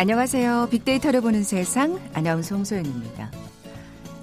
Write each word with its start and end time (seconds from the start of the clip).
안녕하세요. 0.00 0.68
빅데이터를 0.70 1.20
보는 1.20 1.42
세상 1.44 2.00
아나운서 2.14 2.54
홍소연입니다. 2.54 3.30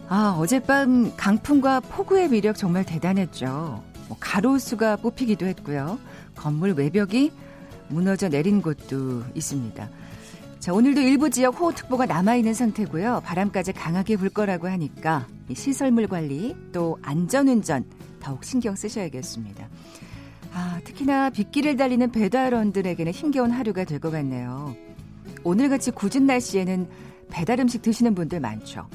아, 0.10 0.36
어젯밤 0.40 1.16
강풍과 1.16 1.82
폭우의 1.82 2.32
위력 2.32 2.58
정말 2.58 2.84
대단했죠. 2.84 3.84
뭐 4.08 4.18
가로수가 4.20 4.96
뽑히기도 4.96 5.46
했고요. 5.46 6.00
건물 6.36 6.72
외벽이 6.72 7.32
무너져 7.90 8.28
내린 8.28 8.64
곳도 8.64 9.24
있습니다. 9.36 9.88
자, 10.60 10.74
오늘도 10.74 11.02
일부 11.02 11.30
지역 11.30 11.60
호우특보가 11.60 12.08
남아있는 12.08 12.56
상태고요. 12.56 13.22
바람까지 13.24 13.74
강하게 13.74 14.18
불 14.18 14.30
거라고 14.30 14.68
하니까 14.68 15.28
시설물 15.54 16.08
관리 16.08 16.56
또 16.72 16.98
안전운전 17.04 17.86
더욱 18.20 18.44
신경 18.44 18.76
쓰셔야겠습니다. 18.76 19.68
아, 20.56 20.82
특히나 20.84 21.30
빗길을 21.30 21.78
달리는 21.78 22.12
배달원들에게는 22.12 23.12
힘겨운 23.12 23.52
하루가 23.52 23.84
될 23.84 24.00
것 24.00 24.10
같네요. 24.10 24.76
오늘같이 25.44 25.92
굳은 25.92 26.26
날씨에는 26.26 26.88
배달 27.30 27.60
음식 27.60 27.82
드시는 27.82 28.16
분들 28.16 28.40
많죠. 28.40 28.88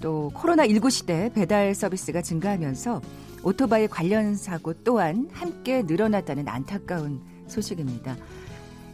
또 0.00 0.30
코로나19 0.34 0.90
시대 0.90 1.30
배달 1.32 1.74
서비스가 1.74 2.22
증가하면서 2.22 3.00
오토바이 3.42 3.86
관련 3.88 4.36
사고 4.36 4.72
또한 4.84 5.28
함께 5.32 5.82
늘어났다는 5.82 6.48
안타까운 6.48 7.20
소식입니다. 7.46 8.16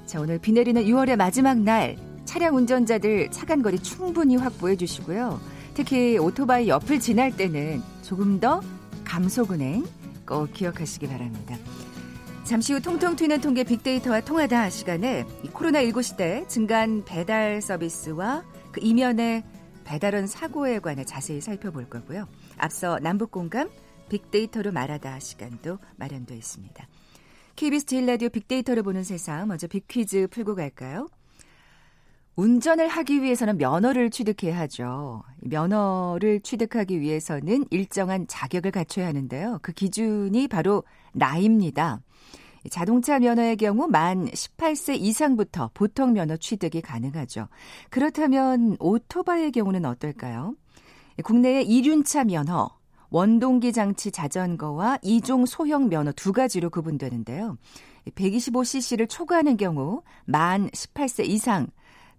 자, 0.06 0.20
오늘 0.20 0.38
비 0.38 0.52
내리는 0.52 0.82
6월의 0.84 1.16
마지막 1.16 1.58
날 1.58 1.96
차량 2.24 2.56
운전자들 2.56 3.30
차간 3.30 3.62
거리 3.62 3.78
충분히 3.78 4.36
확보해 4.36 4.76
주시고요. 4.76 5.40
특히 5.74 6.18
오토바이 6.18 6.68
옆을 6.68 7.00
지날 7.00 7.36
때는 7.36 7.82
조금 8.02 8.40
더 8.40 8.60
감속운행 9.04 9.84
꼭 10.26 10.52
기억하시기 10.52 11.06
바랍니다. 11.06 11.56
잠시 12.50 12.72
후 12.72 12.80
통통 12.80 13.14
튀는 13.14 13.40
통계 13.40 13.62
빅데이터와 13.62 14.22
통하다 14.22 14.70
시간에 14.70 15.24
코로나19 15.52 16.02
시대 16.02 16.44
증가한 16.48 17.04
배달 17.04 17.62
서비스와 17.62 18.44
그 18.72 18.80
이면의 18.82 19.44
배달원 19.84 20.26
사고에 20.26 20.80
관해 20.80 21.04
자세히 21.04 21.40
살펴볼 21.40 21.88
거고요. 21.88 22.26
앞서 22.56 22.98
남북 22.98 23.30
공감 23.30 23.70
빅데이터로 24.08 24.72
말하다 24.72 25.20
시간도 25.20 25.78
마련되어 25.94 26.36
있습니다. 26.36 26.88
KBS 27.54 27.86
제일 27.86 28.06
라디오 28.06 28.28
빅데이터를 28.28 28.82
보는 28.82 29.04
세상 29.04 29.46
먼저 29.46 29.68
빅퀴즈 29.68 30.26
풀고 30.32 30.56
갈까요? 30.56 31.06
운전을 32.34 32.88
하기 32.88 33.22
위해서는 33.22 33.58
면허를 33.58 34.10
취득해야 34.10 34.58
하죠. 34.60 35.22
면허를 35.38 36.40
취득하기 36.40 37.00
위해서는 37.00 37.66
일정한 37.70 38.26
자격을 38.26 38.72
갖춰야 38.72 39.06
하는데요. 39.06 39.60
그 39.62 39.70
기준이 39.70 40.48
바로 40.48 40.82
나이입니다. 41.12 42.00
자동차 42.68 43.18
면허의 43.18 43.56
경우 43.56 43.86
만 43.88 44.26
18세 44.26 45.00
이상부터 45.00 45.70
보통 45.72 46.12
면허 46.12 46.36
취득이 46.36 46.82
가능하죠. 46.82 47.48
그렇다면 47.88 48.76
오토바이의 48.78 49.52
경우는 49.52 49.86
어떨까요? 49.86 50.54
국내의 51.24 51.66
이륜차 51.66 52.24
면허, 52.24 52.70
원동기 53.10 53.72
장치 53.72 54.10
자전거와 54.10 54.98
이종 55.02 55.46
소형 55.46 55.88
면허 55.88 56.12
두 56.12 56.32
가지로 56.32 56.70
구분되는데요. 56.70 57.56
125cc를 58.14 59.08
초과하는 59.08 59.56
경우 59.56 60.02
만 60.24 60.68
18세 60.70 61.26
이상 61.26 61.66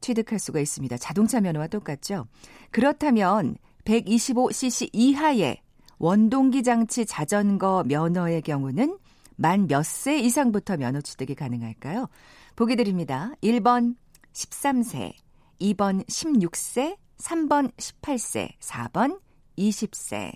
취득할 0.01 0.39
수가 0.39 0.59
있습니다. 0.59 0.97
자동차 0.97 1.39
면허와 1.39 1.67
똑같죠. 1.67 2.27
그렇다면 2.71 3.55
125cc 3.85 4.89
이하의 4.93 5.61
원동기 5.97 6.63
장치 6.63 7.05
자전거 7.05 7.83
면허의 7.87 8.41
경우는 8.41 8.97
만 9.41 9.67
몇 9.67 9.81
세 9.83 10.19
이상부터 10.19 10.77
면허 10.77 11.01
취득이 11.01 11.33
가능할까요? 11.35 12.07
보기 12.55 12.75
드립니다. 12.75 13.31
1번 13.41 13.95
13세, 14.33 15.13
2번 15.59 16.05
16세, 16.07 16.97
3번 17.17 17.71
18세, 17.75 18.51
4번 18.59 19.19
20세. 19.57 20.31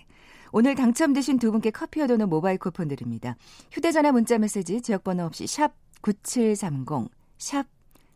오늘 0.52 0.74
당첨되신 0.74 1.38
두 1.38 1.52
분께 1.52 1.70
커피와 1.70 2.06
도는 2.06 2.28
모바일 2.28 2.58
쿠폰 2.58 2.88
드립니다. 2.88 3.36
휴대전화 3.70 4.10
문자 4.12 4.38
메시지 4.38 4.80
지역번호 4.80 5.24
없이 5.24 5.46
샵 5.46 5.72
9730, 6.02 7.08
샵 7.38 7.66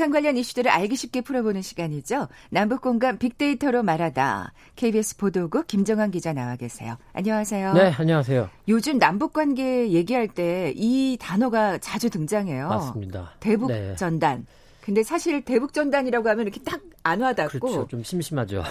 북한 0.00 0.12
관련 0.12 0.38
이슈들을 0.38 0.70
알기 0.70 0.96
쉽게 0.96 1.20
풀어보는 1.20 1.60
시간이죠. 1.60 2.28
남북 2.48 2.80
공감 2.80 3.18
빅데이터로 3.18 3.82
말하다. 3.82 4.54
KBS 4.74 5.18
보도국 5.18 5.66
김정환 5.66 6.10
기자 6.10 6.32
나와 6.32 6.56
계세요. 6.56 6.96
안녕하세요. 7.12 7.74
네, 7.74 7.92
안녕하세요. 7.94 8.48
요즘 8.68 8.98
남북 8.98 9.34
관계 9.34 9.90
얘기할 9.90 10.28
때 10.28 10.72
이 10.74 11.18
단어가 11.20 11.76
자주 11.76 12.08
등장해요. 12.08 12.68
맞습니다. 12.68 13.32
대북전단. 13.40 14.38
네. 14.38 14.44
근데 14.80 15.02
사실 15.02 15.44
대북 15.44 15.74
전단이라고 15.74 16.26
하면 16.30 16.46
이렇게 16.46 16.60
딱 16.62 16.80
안 17.02 17.20
와닿고 17.20 17.58
그렇죠. 17.60 17.86
좀 17.88 18.02
심심하죠. 18.02 18.62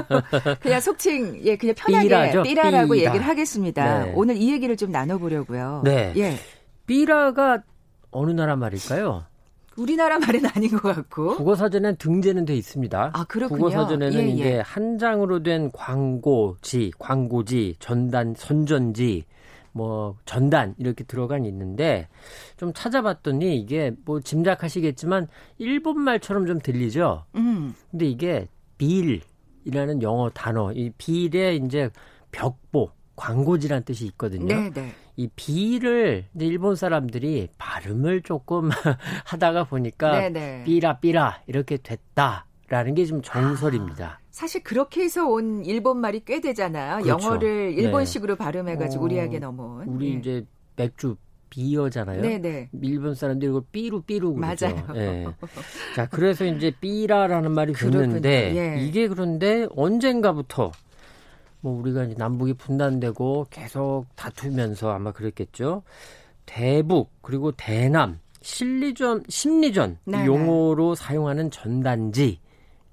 그냥 0.60 0.80
속칭 0.80 1.40
예 1.44 1.56
그냥 1.56 1.74
편하게 1.76 2.04
삐라죠? 2.08 2.42
삐라라고 2.42 2.92
삐라. 2.94 3.10
얘기를 3.10 3.26
하겠습니다. 3.26 4.04
네. 4.04 4.12
오늘 4.14 4.36
이 4.36 4.50
얘기를 4.52 4.76
좀 4.78 4.90
나눠보려고요. 4.90 5.82
네. 5.84 6.12
예. 6.16 6.36
삐라가 6.86 7.62
어느 8.10 8.30
나라 8.32 8.56
말일까요? 8.56 9.24
우리나라 9.76 10.18
말은 10.18 10.46
아닌 10.46 10.70
것 10.70 10.94
같고. 10.94 11.36
국어 11.36 11.54
사전엔 11.54 11.96
등재는 11.96 12.44
돼 12.44 12.56
있습니다. 12.56 13.10
아, 13.12 13.24
그렇군요. 13.24 13.58
국어 13.58 13.70
사전에는 13.70 14.20
예, 14.20 14.26
예. 14.26 14.28
이제 14.30 14.62
한 14.64 14.98
장으로 14.98 15.42
된 15.42 15.70
광고지, 15.72 16.92
광고지, 16.98 17.76
전단, 17.78 18.34
선전지, 18.36 19.24
뭐 19.72 20.16
전단 20.24 20.74
이렇게 20.78 21.04
들어간 21.04 21.44
있는데 21.44 22.08
좀 22.56 22.72
찾아봤더니 22.72 23.58
이게 23.58 23.92
뭐 24.06 24.20
짐작하시겠지만 24.20 25.28
일본 25.58 26.00
말처럼 26.00 26.46
좀 26.46 26.58
들리죠. 26.58 27.26
음. 27.34 27.74
근데 27.90 28.06
이게 28.06 28.48
빌이라는 28.78 30.00
영어 30.00 30.30
단어, 30.30 30.72
이 30.72 30.90
빌에 30.96 31.56
이제 31.56 31.90
벽보, 32.32 32.90
광고지란 33.16 33.84
뜻이 33.84 34.06
있거든요. 34.06 34.46
네, 34.46 34.70
네. 34.70 34.92
이 35.16 35.28
비를 35.34 36.26
일본 36.38 36.76
사람들이 36.76 37.48
발음을 37.58 38.22
조금 38.22 38.68
하다가 39.24 39.64
보니까 39.64 40.12
네네. 40.28 40.64
삐라 40.64 40.98
삐라 41.00 41.40
이렇게 41.46 41.78
됐다라는 41.78 42.94
게 42.94 43.06
좀 43.06 43.22
정설입니다. 43.22 44.06
아, 44.06 44.18
사실 44.30 44.62
그렇게 44.62 45.02
해서 45.04 45.26
온 45.26 45.64
일본 45.64 45.98
말이 45.98 46.22
꽤 46.24 46.40
되잖아요. 46.40 47.02
그렇죠. 47.02 47.26
영어를 47.26 47.74
네. 47.76 47.82
일본식으로 47.82 48.34
네. 48.34 48.38
발음해가지고 48.38 49.02
어, 49.02 49.04
우리에게 49.06 49.38
넘어온. 49.38 49.88
우리 49.88 50.12
네. 50.12 50.18
이제 50.18 50.46
맥주 50.76 51.16
비어잖아요. 51.48 52.20
네네. 52.20 52.68
일본 52.82 53.14
사람들이 53.14 53.48
이걸 53.50 53.62
삐루 53.72 54.02
삐루 54.02 54.34
그러죠. 54.34 54.66
맞아요. 54.68 54.86
네. 54.92 55.26
자, 55.94 56.06
그래서 56.08 56.44
이제 56.44 56.72
삐라라는 56.80 57.52
말이 57.52 57.72
붙는데 57.72 58.54
예. 58.76 58.84
이게 58.84 59.08
그런데 59.08 59.66
언젠가부터 59.74 60.72
뭐 61.66 61.80
우리가 61.80 62.04
이제 62.04 62.14
남북이 62.16 62.54
분단되고 62.54 63.48
계속 63.50 64.04
다투면서 64.14 64.92
아마 64.92 65.10
그랬겠죠. 65.10 65.82
대북 66.46 67.10
그리고 67.22 67.50
대남 67.50 68.20
실리전 68.40 69.24
심리전 69.28 69.98
네네. 70.04 70.26
용어로 70.26 70.94
사용하는 70.94 71.50
전단지 71.50 72.38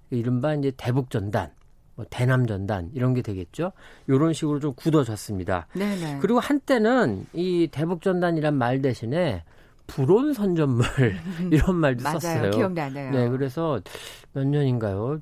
이른바 0.09 0.55
이제 0.55 0.71
대북 0.75 1.11
전단 1.11 1.51
뭐 1.93 2.03
대남 2.09 2.47
전단 2.47 2.89
이런 2.95 3.13
게 3.13 3.21
되겠죠. 3.21 3.73
이런 4.07 4.33
식으로 4.33 4.59
좀 4.59 4.73
굳어졌습니다. 4.73 5.67
네네. 5.73 6.17
그리고 6.19 6.39
한때는 6.39 7.27
이 7.33 7.69
대북 7.71 8.01
전단이란 8.01 8.55
말 8.55 8.81
대신에 8.81 9.43
불온 9.85 10.33
선전물 10.33 10.83
이런 11.51 11.75
말도 11.75 12.01
맞아요. 12.01 12.19
썼어요. 12.19 12.49
기억나네요. 12.49 13.11
네, 13.11 13.29
그래서 13.29 13.79
몇 14.33 14.47
년인가요? 14.47 15.19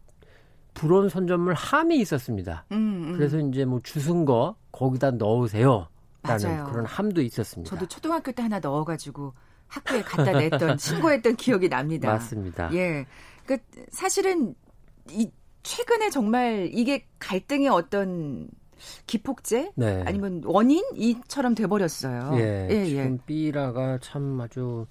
불온 0.73 1.09
선전물 1.09 1.53
함이 1.53 1.99
있었습니다. 1.99 2.65
음, 2.71 3.03
음. 3.05 3.13
그래서 3.13 3.37
이제 3.39 3.65
뭐 3.65 3.79
주순 3.83 4.25
거 4.25 4.55
거기다 4.71 5.11
넣으세요. 5.11 5.87
라는 6.23 6.49
맞아요. 6.49 6.65
그런 6.65 6.85
함도 6.85 7.21
있었습니다. 7.21 7.69
저도 7.69 7.87
초등학교 7.87 8.31
때 8.31 8.43
하나 8.43 8.59
넣어가지고 8.59 9.33
학교에 9.67 10.01
갖다 10.01 10.31
냈던 10.31 10.77
신고했던 10.79 11.35
기억이 11.35 11.67
납니다. 11.69 12.09
맞습니다. 12.09 12.71
예, 12.73 13.05
그 13.45 13.57
사실은 13.89 14.53
이 15.09 15.29
최근에 15.63 16.09
정말 16.09 16.69
이게 16.71 17.07
갈등의 17.19 17.69
어떤 17.69 18.49
기폭제 19.07 19.71
네. 19.75 20.03
아니면 20.05 20.41
원인 20.45 20.83
이처럼 20.95 21.55
돼버렸어요. 21.55 22.31
예, 22.39 22.67
예, 22.69 22.85
지금 22.85 23.13
예. 23.19 23.25
삐라가 23.25 23.99
참 24.01 24.39
아주 24.41 24.85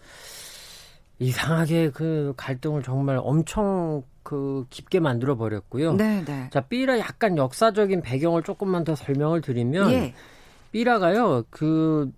이상하게 1.20 1.90
그 1.90 2.32
갈등을 2.36 2.82
정말 2.82 3.20
엄청 3.22 4.02
그 4.22 4.66
깊게 4.70 5.00
만들어 5.00 5.36
버렸고요. 5.36 5.92
네, 5.92 6.24
네. 6.24 6.48
자, 6.50 6.62
삐라 6.62 6.98
약간 6.98 7.36
역사적인 7.36 8.00
배경을 8.00 8.42
조금만 8.42 8.84
더 8.84 8.94
설명을 8.96 9.42
드리면 9.42 9.92
예. 9.92 10.14
삐라가요. 10.72 11.44
그 11.50 12.10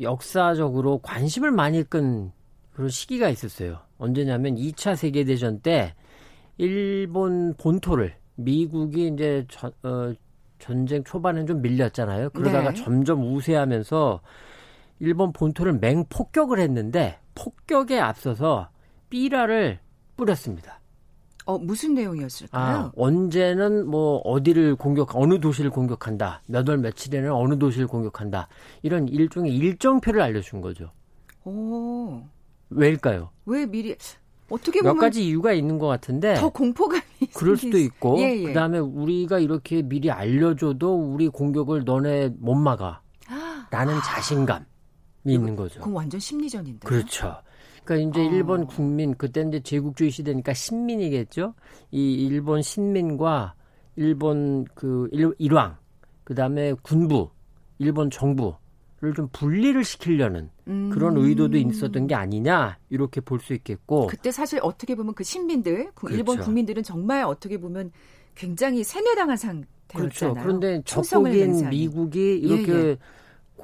역사적으로 0.00 0.98
관심을 0.98 1.50
많이 1.50 1.82
끈 1.82 2.32
그런 2.72 2.88
시기가 2.88 3.28
있었어요. 3.28 3.78
언제냐면 3.98 4.56
2차 4.56 4.96
세계 4.96 5.24
대전 5.24 5.60
때 5.60 5.94
일본 6.56 7.54
본토를 7.54 8.14
미국이 8.36 9.08
이제 9.08 9.44
전, 9.48 9.70
어, 9.82 10.12
전쟁 10.58 11.04
초반엔 11.04 11.46
좀 11.46 11.60
밀렸잖아요. 11.60 12.30
그러다가 12.30 12.72
네. 12.72 12.82
점점 12.82 13.34
우세하면서 13.34 14.20
일본 15.00 15.32
본토를 15.32 15.74
맹폭격을 15.74 16.58
했는데 16.58 17.18
폭격에 17.34 17.98
앞서서 17.98 18.68
삐라를 19.10 19.78
뿌렸습니다. 20.16 20.80
어, 21.46 21.58
무슨 21.58 21.94
내용이었을까요? 21.94 22.76
아, 22.76 22.92
언제는 22.96 23.86
뭐 23.86 24.16
어디를 24.24 24.76
공격, 24.76 25.14
어느 25.14 25.40
도시를 25.40 25.70
공격한다. 25.70 26.42
몇 26.46 26.68
월 26.68 26.78
며칠에는 26.78 27.30
어느 27.32 27.58
도시를 27.58 27.86
공격한다. 27.86 28.48
이런 28.82 29.08
일종의 29.08 29.54
일정표를 29.54 30.22
알려준 30.22 30.62
거죠. 30.62 30.90
오. 31.44 32.22
왜일까요? 32.70 33.30
왜 33.44 33.66
미리 33.66 33.94
어떻게 34.48 34.80
보면 34.80 34.96
몇 34.96 35.00
가지 35.00 35.26
이유가 35.26 35.52
있는 35.52 35.78
것 35.78 35.86
같은데 35.86 36.34
더 36.34 36.48
공포감이 36.48 37.02
그럴 37.34 37.56
수도 37.56 37.78
있고 37.78 38.18
예, 38.20 38.36
예. 38.40 38.42
그다음에 38.44 38.78
우리가 38.78 39.38
이렇게 39.38 39.82
미리 39.82 40.10
알려줘도 40.10 40.94
우리 40.96 41.28
공격을 41.28 41.84
너네 41.84 42.30
못 42.38 42.54
막아 42.54 43.02
라는 43.70 43.94
자신감이 44.02 44.64
있는 45.32 45.56
거죠. 45.56 45.80
그럼 45.80 45.94
완전 45.96 46.20
심리전인데. 46.20 46.86
그렇죠. 46.86 47.36
그러니까 47.84 48.10
이제 48.20 48.26
어. 48.28 48.30
일본 48.30 48.66
국민 48.66 49.14
그때 49.14 49.42
이제 49.46 49.60
제국주의 49.60 50.10
시대니까 50.10 50.54
신민이겠죠. 50.54 51.54
이 51.90 52.12
일본 52.26 52.62
신민과 52.62 53.54
일본 53.96 54.64
그 54.74 55.08
일, 55.12 55.32
일왕 55.38 55.76
그다음에 56.24 56.72
군부, 56.82 57.30
일본 57.78 58.10
정부를 58.10 59.14
좀 59.14 59.28
분리를 59.32 59.82
시키려는 59.84 60.50
음. 60.66 60.90
그런 60.90 61.16
의도도 61.18 61.58
있었던 61.58 62.06
게 62.06 62.14
아니냐 62.14 62.78
이렇게 62.88 63.20
볼 63.20 63.38
수 63.40 63.52
있겠고 63.54 64.06
그때 64.06 64.32
사실 64.32 64.58
어떻게 64.62 64.94
보면 64.94 65.14
그 65.14 65.22
신민들 65.22 65.90
그렇죠. 65.94 66.16
일본 66.16 66.38
국민들은 66.38 66.82
정말 66.82 67.22
어떻게 67.24 67.58
보면 67.58 67.92
굉장히 68.34 68.82
세뇌당한 68.82 69.36
상태였잖아요. 69.36 69.64
그렇죠. 69.92 70.34
그런데 70.34 70.82
적국인 70.84 71.68
미국이 71.68 72.38
이렇게 72.38 72.72
예, 72.72 72.88
예. 72.90 72.96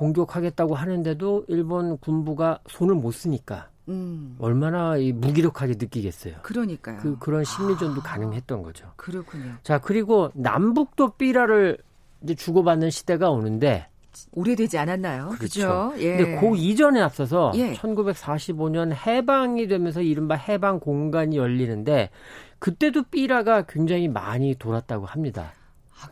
공격하겠다고 0.00 0.74
하는데도 0.74 1.44
일본 1.48 1.98
군부가 1.98 2.60
손을 2.68 2.94
못 2.94 3.12
쓰니까 3.12 3.68
음. 3.88 4.34
얼마나 4.38 4.96
이 4.96 5.12
무기력하게 5.12 5.74
느끼겠어요. 5.78 6.36
그러니까요. 6.42 6.98
그 7.00 7.18
그런 7.18 7.44
심리전도 7.44 8.00
아. 8.00 8.04
가능했던 8.04 8.62
거죠. 8.62 8.90
그렇군요. 8.96 9.56
자 9.62 9.78
그리고 9.78 10.30
남북도 10.34 11.16
삐라를 11.16 11.76
이제 12.22 12.34
주고받는 12.34 12.88
시대가 12.88 13.30
오는데 13.30 13.88
오래되지 14.32 14.78
않았나요? 14.78 15.30
그렇죠. 15.38 15.92
예. 15.98 16.16
근데 16.16 16.40
그 16.40 16.56
이전에 16.56 17.00
앞서서 17.00 17.52
예. 17.56 17.74
1945년 17.74 18.92
해방이 18.94 19.68
되면서 19.68 20.00
이른바 20.00 20.34
해방 20.34 20.80
공간이 20.80 21.36
열리는데 21.36 22.08
그때도 22.58 23.04
삐라가 23.04 23.62
굉장히 23.62 24.08
많이 24.08 24.54
돌았다고 24.54 25.04
합니다. 25.04 25.52
아, 26.00 26.08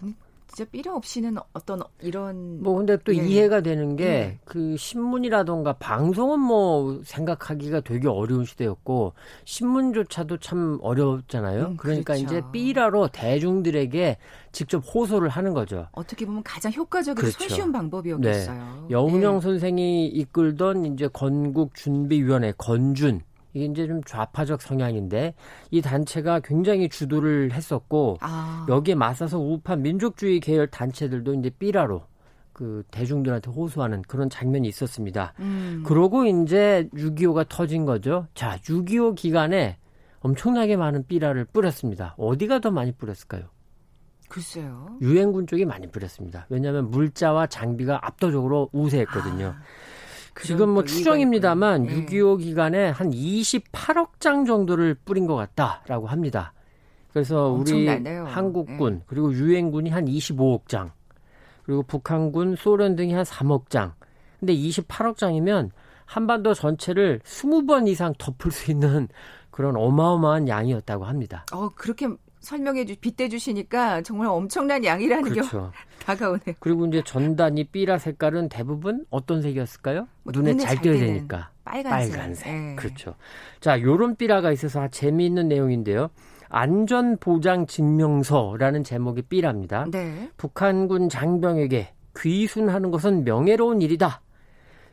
진짜 0.58 0.70
삐라 0.72 0.96
없이는 0.96 1.36
어떤 1.52 1.80
이런 2.00 2.60
뭐 2.60 2.74
근데 2.74 2.96
또 3.04 3.14
예. 3.14 3.24
이해가 3.24 3.60
되는 3.60 3.94
게그 3.94 4.72
예. 4.72 4.76
신문이라던가 4.76 5.74
방송은 5.74 6.40
뭐 6.40 7.00
생각하기가 7.04 7.82
되게 7.82 8.08
어려운 8.08 8.44
시대였고 8.44 9.12
신문조차도 9.44 10.38
참 10.38 10.80
어려웠잖아요. 10.82 11.64
음, 11.64 11.76
그러니까 11.76 12.14
그렇죠. 12.14 12.24
이제 12.24 12.42
삐라로 12.50 13.06
대중들에게 13.12 14.16
직접 14.50 14.78
호소를 14.78 15.28
하는 15.28 15.54
거죠. 15.54 15.86
어떻게 15.92 16.26
보면 16.26 16.42
가장 16.42 16.72
효과적이고 16.72 17.20
그렇죠. 17.20 17.38
손쉬운 17.38 17.70
방법이었겠어요. 17.70 18.86
네. 18.88 18.90
여운영 18.90 19.34
네. 19.36 19.40
선생이 19.40 20.08
이끌던 20.08 20.86
이제 20.86 21.08
건국 21.12 21.76
준비위원회 21.76 22.54
건준 22.58 23.20
이게 23.54 23.64
이제 23.64 23.86
좀 23.86 24.02
좌파적 24.04 24.62
성향인데 24.62 25.34
이 25.70 25.82
단체가 25.82 26.40
굉장히 26.40 26.88
주도를 26.88 27.52
했었고 27.52 28.18
아. 28.20 28.66
여기에 28.68 28.94
맞서서 28.94 29.38
우파 29.38 29.76
민족주의 29.76 30.40
계열 30.40 30.66
단체들도 30.66 31.34
이제 31.34 31.50
삐라로 31.50 32.02
그 32.52 32.82
대중들한테 32.90 33.50
호소하는 33.50 34.02
그런 34.02 34.28
장면이 34.28 34.66
있었습니다. 34.68 35.32
음. 35.38 35.84
그러고 35.86 36.24
이제 36.24 36.88
6.25가 36.92 37.48
터진 37.48 37.84
거죠. 37.84 38.26
자, 38.34 38.58
6.25 38.64 39.14
기간에 39.14 39.78
엄청나게 40.20 40.76
많은 40.76 41.06
삐라를 41.06 41.44
뿌렸습니다. 41.44 42.14
어디가 42.18 42.58
더 42.58 42.72
많이 42.72 42.90
뿌렸을까요? 42.90 43.44
글쎄요. 44.28 44.98
유엔군 45.00 45.46
쪽이 45.46 45.64
많이 45.64 45.86
뿌렸습니다. 45.86 46.46
왜냐하면 46.50 46.90
물자와 46.90 47.46
장비가 47.46 48.04
압도적으로 48.06 48.68
우세했거든요. 48.72 49.54
아. 49.56 49.62
지금 50.42 50.70
뭐 50.70 50.84
추정입니다만 50.84 51.86
6.25 51.86 52.40
기간에 52.40 52.90
한 52.90 53.10
28억 53.10 54.20
장 54.20 54.44
정도를 54.44 54.94
뿌린 55.04 55.26
것 55.26 55.34
같다라고 55.34 56.06
합니다. 56.06 56.52
그래서 57.12 57.48
우리 57.48 57.86
한국군 57.86 58.94
네. 58.94 59.02
그리고 59.06 59.32
유엔군이 59.32 59.90
한 59.90 60.04
25억 60.04 60.68
장 60.68 60.92
그리고 61.64 61.82
북한군, 61.82 62.56
소련 62.56 62.96
등이 62.96 63.12
한 63.12 63.24
3억 63.24 63.68
장. 63.68 63.92
근데 64.40 64.54
28억 64.54 65.16
장이면 65.16 65.70
한반도 66.06 66.54
전체를 66.54 67.20
20번 67.24 67.88
이상 67.88 68.14
덮을 68.16 68.50
수 68.50 68.70
있는 68.70 69.08
그런 69.50 69.76
어마어마한 69.76 70.48
양이었다고 70.48 71.04
합니다. 71.04 71.44
어, 71.52 71.68
그렇게 71.74 72.08
설명해 72.40 72.84
주 72.84 72.94
빗대 72.96 73.28
주시니까 73.28 74.02
정말 74.02 74.28
엄청난 74.28 74.84
양이라는 74.84 75.30
그렇죠. 75.30 75.70
게 75.70 75.78
다가오네요. 76.04 76.56
그리고 76.60 76.86
이제 76.86 77.02
전단이 77.04 77.64
삐라 77.64 77.98
색깔은 77.98 78.48
대부분 78.48 79.04
어떤 79.10 79.42
색이었을까요? 79.42 80.08
뭐 80.22 80.32
눈에, 80.32 80.52
눈에, 80.52 80.64
잘 80.64 80.80
띄어야 80.80 80.98
되니까 80.98 81.50
빨간색. 81.64 82.12
빨간색. 82.12 82.52
네. 82.52 82.76
그렇죠. 82.76 83.14
자, 83.60 83.80
요런 83.80 84.16
삐라가 84.16 84.52
있어서 84.52 84.88
재미있는 84.88 85.48
내용인데요. 85.48 86.10
안전보장 86.50 87.66
증명서라는 87.66 88.82
제목의 88.84 89.24
삐라입니다. 89.28 89.86
네. 89.90 90.30
북한군 90.36 91.08
장병에게 91.08 91.92
귀순하는 92.18 92.90
것은 92.90 93.24
명예로운 93.24 93.82
일이다. 93.82 94.22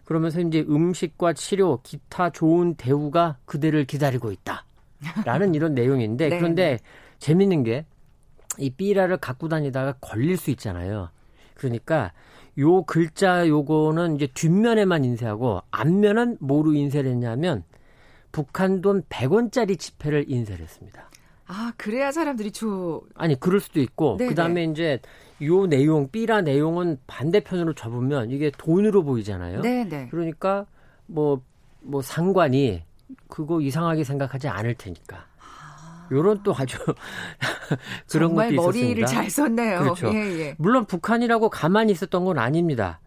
그러면서 0.04 0.40
이제 0.40 0.66
음식과 0.68 1.34
치료, 1.34 1.80
기타 1.82 2.30
좋은 2.30 2.76
대우가 2.76 3.38
그대를 3.46 3.86
기다리고 3.86 4.32
있다. 4.32 4.66
라는 5.26 5.54
이런 5.56 5.74
내용인데 5.74 6.30
네. 6.30 6.38
그런데 6.38 6.80
재밌는 7.20 7.64
게 7.64 7.86
이 8.58 8.70
삐라를 8.70 9.18
갖고 9.18 9.48
다니다가 9.48 9.94
걸릴 10.02 10.38
수 10.38 10.52
있잖아요. 10.52 11.10
그러니까 11.56 12.12
요 12.58 12.84
글자 12.84 13.48
요거는 13.48 14.16
이제 14.16 14.28
뒷면에만 14.34 15.04
인쇄하고 15.04 15.62
앞면은 15.72 16.38
뭐로 16.40 16.74
인쇄를 16.74 17.12
했냐면 17.12 17.64
북한 18.32 18.82
돈 18.82 19.04
100원짜리 19.04 19.78
지폐를 19.80 20.26
인쇄를 20.28 20.64
했습니다. 20.64 21.10
아, 21.48 21.74
그래야 21.78 22.12
사람들이 22.12 22.52
주 22.52 23.02
아니, 23.14 23.40
그럴 23.40 23.60
수도 23.60 23.80
있고 23.80 24.18
네네. 24.18 24.30
그다음에 24.30 24.64
이제 24.64 25.00
요 25.44 25.68
내용 25.68 26.10
삐라 26.10 26.42
내용은 26.42 26.98
반대편으로 27.08 27.74
접으면 27.74 28.32
이게 28.32 28.52
돈으로 28.58 29.04
보이잖아요. 29.04 29.62
네네. 29.62 30.08
그러니까 30.10 30.66
뭐뭐 31.08 31.42
뭐 31.82 32.02
상관이 32.02 32.84
그거 33.28 33.62
이상하게 33.62 34.04
생각하지 34.04 34.48
않을 34.48 34.74
테니까. 34.76 35.28
요런 36.12 36.44
또 36.44 36.54
아주 36.56 36.78
그런 38.10 38.30
정말 38.30 38.56
것도 38.56 38.62
머리를 38.62 39.00
있었습니다. 39.00 39.08
잘 39.08 39.30
썼네요. 39.30 39.80
그렇죠. 39.80 40.14
예, 40.14 40.40
예. 40.40 40.56
물론 40.58 40.86
북한이라고 40.86 41.50
가만히 41.50 41.92
있었던 41.92 42.26
건 42.26 42.38
아닙니다. 42.38 43.00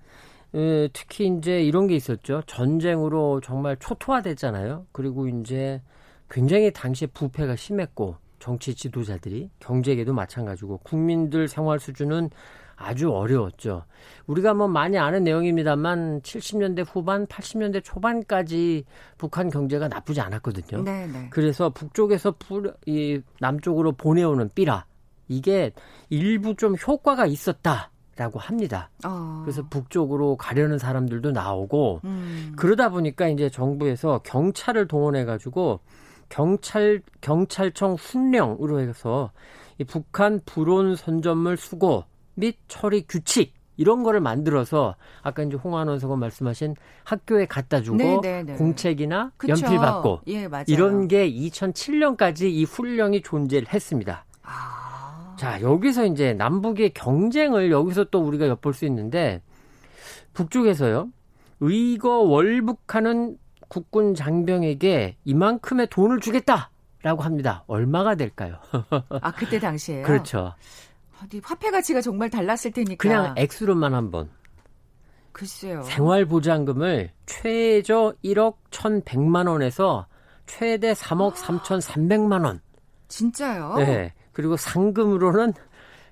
에, 0.55 0.89
특히 0.93 1.27
이제 1.27 1.63
이런 1.63 1.87
게 1.87 1.95
있었죠. 1.95 2.43
전쟁으로 2.47 3.41
정말 3.41 3.77
초토화됐잖아요. 3.79 4.87
그리고 4.93 5.29
이제 5.29 5.83
굉장히 6.31 6.73
당시에 6.73 7.09
부패가 7.09 7.57
심했고 7.57 8.17
정치 8.39 8.75
지도자들이 8.75 9.51
경제계도 9.61 10.13
마찬가지고 10.13 10.79
국민들 10.79 11.49
생활 11.49 11.79
수준은 11.81 12.31
아주 12.79 13.11
어려웠죠. 13.11 13.85
우리가 14.27 14.55
뭐 14.55 14.69
많이 14.69 14.97
아는 14.99 15.25
내용입니다만 15.25 16.23
70년대 16.23 16.87
후반, 16.89 17.27
80년대 17.27 17.83
초반까지 17.83 18.85
북한 19.19 19.51
경제가 19.51 19.89
나쁘지 19.89 20.21
않았거든요. 20.21 20.85
네네. 20.85 21.07
네. 21.13 21.27
그래서 21.31 21.71
북쪽에서 21.71 22.35
불, 22.39 22.73
이 22.87 23.21
남쪽으로 23.41 23.93
보내오는 23.93 24.51
삐라 24.55 24.87
이게 25.27 25.73
일부 26.09 26.55
좀 26.55 26.75
효과가 26.77 27.27
있었다. 27.27 27.91
라고 28.17 28.41
합니다. 28.41 28.91
어. 29.05 29.43
그래서 29.45 29.63
북쪽으로 29.71 30.37
가려는 30.37 30.77
사람들도 30.77 31.31
나오고 31.31 32.01
음. 32.03 32.53
그러다 32.57 32.89
보니까 32.89 33.29
이제 33.29 33.49
정부에서 33.49 34.23
경찰을 34.25 34.89
동원해 34.89 35.25
가지고 35.25 35.79
경찰 36.29 37.01
경찰청 37.21 37.95
훈령으로 37.95 38.81
해서 38.81 39.31
이 39.79 39.85
북한 39.85 40.41
불온 40.45 40.97
선전물 40.97 41.57
수거 41.57 42.07
및 42.39 42.57
처리 42.69 43.03
규칙 43.07 43.53
이런 43.77 44.03
거를 44.03 44.21
만들어서 44.21 44.97
아까 45.23 45.43
이제 45.43 45.57
홍한원 45.57 45.99
서가 45.99 46.17
말씀하신 46.17 46.75
학교에 47.05 47.47
갖다 47.47 47.81
주고 47.81 47.97
네네네. 47.97 48.21
네, 48.21 48.43
네. 48.43 48.55
공책이나 48.55 49.33
그쵸. 49.37 49.53
연필 49.53 49.79
받고 49.79 50.21
예, 50.29 50.49
이런 50.67 51.09
게 51.09 51.31
2007년까지 51.31 52.51
이 52.51 52.65
훈령이 52.65 53.23
존재를 53.23 53.73
했습니다. 53.73 54.25
아. 54.43 55.37
자, 55.39 55.61
여기서 55.61 56.07
이제 56.07 56.35
남북의 56.35 56.91
경쟁을 56.95 57.71
여기서 57.71 58.05
또 58.05 58.21
우리가 58.21 58.49
엿볼 58.49 58.75
수 58.75 58.85
있는데 58.87 59.43
북쪽에서요. 60.35 61.09
의거 61.61 62.19
월북하는 62.19 63.39
국군 63.69 64.15
장병에게 64.15 65.17
이만큼의 65.25 65.89
돈을 65.89 66.19
주겠다라고 66.21 67.23
합니다. 67.23 67.63
얼마가 67.69 68.17
될까요? 68.17 68.57
아, 69.23 69.31
그때 69.33 69.61
당시에요? 69.61 70.05
그렇죠. 70.05 70.55
어디 71.23 71.41
화폐 71.43 71.71
가치가 71.71 72.01
정말 72.01 72.31
달랐을 72.31 72.71
테니까. 72.73 72.97
그냥 72.97 73.35
액수로만 73.37 73.95
한번. 73.95 74.31
글쎄요. 75.33 75.83
생활보장금을 75.83 77.13
최저 77.27 78.13
1억 78.25 78.57
1,100만 78.71 79.49
원에서 79.49 80.07
최대 80.47 80.93
3억 80.93 81.35
3,300만 81.35 82.45
원. 82.45 82.61
진짜요? 83.09 83.75
네. 83.77 84.13
그리고 84.33 84.57
상금으로는 84.57 85.53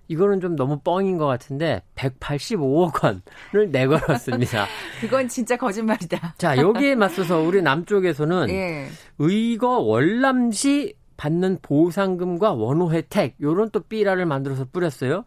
이거는 0.08 0.40
좀 0.40 0.54
너무 0.54 0.78
뻥인 0.80 1.18
것 1.18 1.26
같은데 1.26 1.82
185억 1.96 3.02
원을 3.02 3.70
내걸었습니다. 3.72 4.66
그건 5.00 5.28
진짜 5.28 5.56
거짓말이다. 5.56 6.34
자 6.38 6.56
여기에 6.56 6.94
맞서서 6.94 7.40
우리 7.40 7.60
남쪽에서는 7.62 8.48
예. 8.50 8.88
의거 9.18 9.78
월남시 9.80 10.94
받는 11.16 11.58
보상금과 11.62 12.52
원호 12.52 12.92
혜택 12.92 13.36
요런 13.40 13.70
또 13.70 13.80
삐라를 13.80 14.26
만들어서 14.26 14.66
뿌렸어요. 14.70 15.24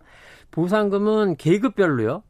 보상금은 0.51 1.35
계급별로요. 1.37 2.23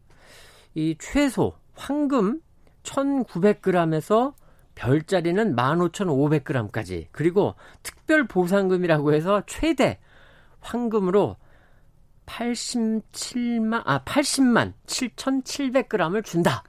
이 0.75 0.95
최소 0.99 1.53
황금 1.73 2.41
1,900g에서 2.83 4.33
별자리는 4.75 5.55
15,500g까지 5.55 7.07
그리고 7.11 7.55
특별 7.83 8.27
보상금이라고 8.27 9.13
해서 9.13 9.43
최대 9.45 9.99
황금으로 10.61 11.35
87만 12.25 13.81
아 13.85 14.03
80만 14.03 14.73
7,700g을 14.85 16.23
준다. 16.23 16.63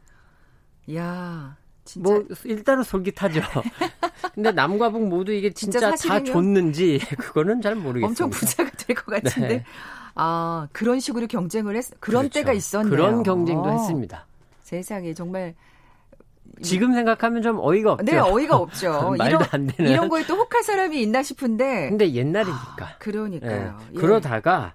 야, 0.94 1.56
진짜 1.84 2.10
뭐 2.10 2.24
일단은 2.44 2.82
솔깃하죠. 2.82 3.40
근데 4.34 4.52
남과 4.52 4.90
북 4.90 5.08
모두 5.08 5.32
이게 5.32 5.50
진짜, 5.52 5.94
진짜 5.96 6.08
다 6.08 6.22
줬는지 6.22 7.00
그거는 7.18 7.60
잘 7.60 7.74
모르겠어요. 7.74 8.08
엄청 8.08 8.30
부자가 8.30 8.70
될 8.76 8.94
것 8.96 9.06
같은데. 9.22 9.48
네. 9.48 9.64
아 10.14 10.68
그런 10.72 11.00
식으로 11.00 11.26
경쟁을 11.26 11.76
했 11.76 11.84
그런 12.00 12.22
그렇죠. 12.24 12.34
때가 12.34 12.52
있었네요. 12.52 12.90
그런 12.90 13.22
경쟁도 13.22 13.62
어. 13.68 13.72
했습니다. 13.72 14.26
세상에 14.62 15.14
정말 15.14 15.54
지금 16.62 16.92
생각하면 16.92 17.42
좀 17.42 17.58
어이가 17.60 17.92
없죠. 17.92 18.04
네, 18.04 18.18
어이가 18.18 18.56
없죠. 18.56 19.14
말도 19.18 19.24
이런, 19.36 19.42
안 19.52 19.66
되는. 19.66 19.90
이런 19.90 20.08
거에 20.08 20.24
또 20.26 20.34
혹할 20.36 20.62
사람이 20.62 21.00
있나 21.00 21.22
싶은데. 21.22 21.88
근데 21.88 22.12
옛날이니까. 22.12 22.84
아, 22.84 22.96
그러니까요. 22.98 23.78
네. 23.78 23.86
예. 23.94 23.98
그러다가 23.98 24.74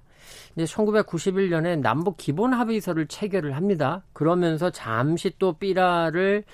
이제 0.55 0.63
1991년에 0.65 1.79
남북 1.79 2.17
기본 2.17 2.53
합의서를 2.53 3.07
체결을 3.07 3.55
합니다. 3.55 4.03
그러면서 4.13 4.69
잠시 4.71 5.33
또 5.37 5.53
삐라를 5.53 6.45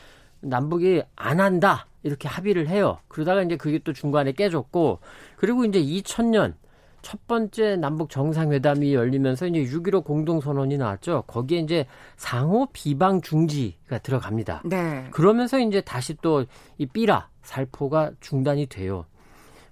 남북이 0.42 1.04
안 1.16 1.40
한다 1.40 1.88
이렇게 2.04 2.28
합의를 2.28 2.68
해요. 2.68 3.00
그러다가 3.08 3.42
이제 3.44 3.58
그게 3.58 3.80
또 3.80 3.94
중간에 3.94 4.32
깨졌고 4.32 5.00
그리고 5.38 5.66
이제 5.66 5.82
2000년 5.82 6.54
첫 7.02 7.26
번째 7.28 7.78
남북 7.78 8.12
정상회담이 8.12 8.94
열리면서 8.94 9.48
이제 9.48 9.64
6.15 9.64 10.04
공동선언이 10.04 10.78
나왔죠. 10.78 11.24
거기에 11.26 11.60
이제 11.60 11.86
상호 12.16 12.68
비방 12.72 13.22
중지가 13.22 14.00
들어갑니다. 14.00 14.62
네. 14.66 15.08
그러면서 15.12 15.60
이제 15.60 15.82
다시 15.82 16.14
또 16.16 16.46
이 16.78 16.86
삐라 16.86 17.30
살포가 17.42 18.12
중단이 18.20 18.68
돼요. 18.68 19.06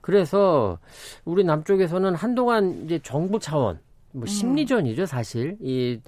그래서 0.02 0.80
우리 1.26 1.44
남쪽에서는 1.44 2.16
한동안 2.16 2.84
이제 2.86 3.00
정부 3.04 3.40
차원 3.40 3.80
뭐 4.12 4.24
음. 4.24 4.26
심리전이죠, 4.26 5.06
사실. 5.06 5.58
이 5.62 6.00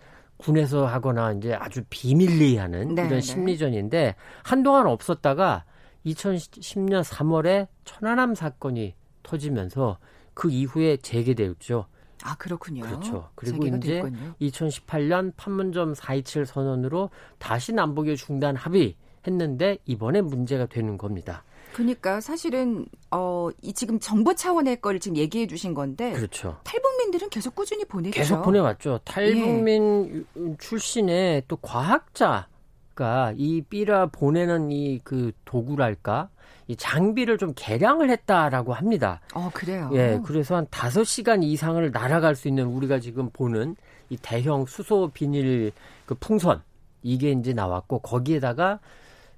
군에서 0.41 0.85
하거나 0.85 1.31
이제 1.33 1.53
아주 1.53 1.83
비밀리에 1.89 2.59
하는 2.59 2.95
네, 2.95 3.01
이런 3.03 3.09
네. 3.09 3.21
심리전인데 3.21 4.15
한동안 4.43 4.87
없었다가 4.87 5.65
2010년 6.05 7.03
3월에 7.03 7.67
천안함 7.85 8.35
사건이 8.35 8.95
터지면서 9.23 9.99
그 10.33 10.49
이후에 10.49 10.97
재개되었죠. 10.97 11.85
아 12.23 12.35
그렇군요. 12.35 12.83
그렇죠. 12.83 13.29
그리고 13.35 13.65
이제 13.67 14.01
됐군요. 14.01 14.35
2018년 14.41 15.33
판문점 15.37 15.93
4.27 15.93 16.45
선언으로 16.45 17.09
다시 17.39 17.73
남북의 17.73 18.17
중단 18.17 18.55
합의 18.55 18.95
했는데 19.25 19.77
이번에 19.85 20.21
문제가 20.21 20.65
되는 20.65 20.97
겁니다. 20.97 21.43
그러니까 21.73 22.19
사실은 22.21 22.85
어, 23.11 23.49
이 23.61 23.73
지금 23.73 23.99
정부 23.99 24.35
차원의 24.35 24.81
거를 24.81 24.99
지금 24.99 25.17
얘기해 25.17 25.47
주신 25.47 25.73
건데 25.73 26.11
그렇죠. 26.13 26.59
탈북민들은 26.63 27.29
계속 27.29 27.55
꾸준히 27.55 27.85
보내죠. 27.85 28.13
계속 28.13 28.41
보내왔죠. 28.43 28.99
탈북민 29.05 30.25
예. 30.37 30.55
출신의 30.59 31.43
또 31.47 31.55
과학자가 31.57 33.33
이 33.37 33.61
삐라 33.61 34.07
보내는 34.07 34.71
이 34.71 34.99
그 35.03 35.31
도구랄까 35.45 36.29
이 36.67 36.75
장비를 36.75 37.37
좀 37.37 37.53
개량을 37.55 38.09
했다라고 38.09 38.73
합니다. 38.73 39.19
어, 39.33 39.49
그래요? 39.53 39.89
예, 39.93 40.19
그래서 40.23 40.55
한 40.55 40.65
5시간 40.67 41.43
이상을 41.43 41.91
날아갈 41.91 42.35
수 42.35 42.47
있는 42.47 42.65
우리가 42.67 42.99
지금 42.99 43.29
보는 43.31 43.75
이 44.09 44.17
대형 44.17 44.65
수소 44.65 45.11
비닐 45.13 45.71
그 46.05 46.15
풍선 46.15 46.61
이게 47.03 47.31
이제 47.31 47.51
나왔고 47.53 47.99
거기에다가 47.99 48.79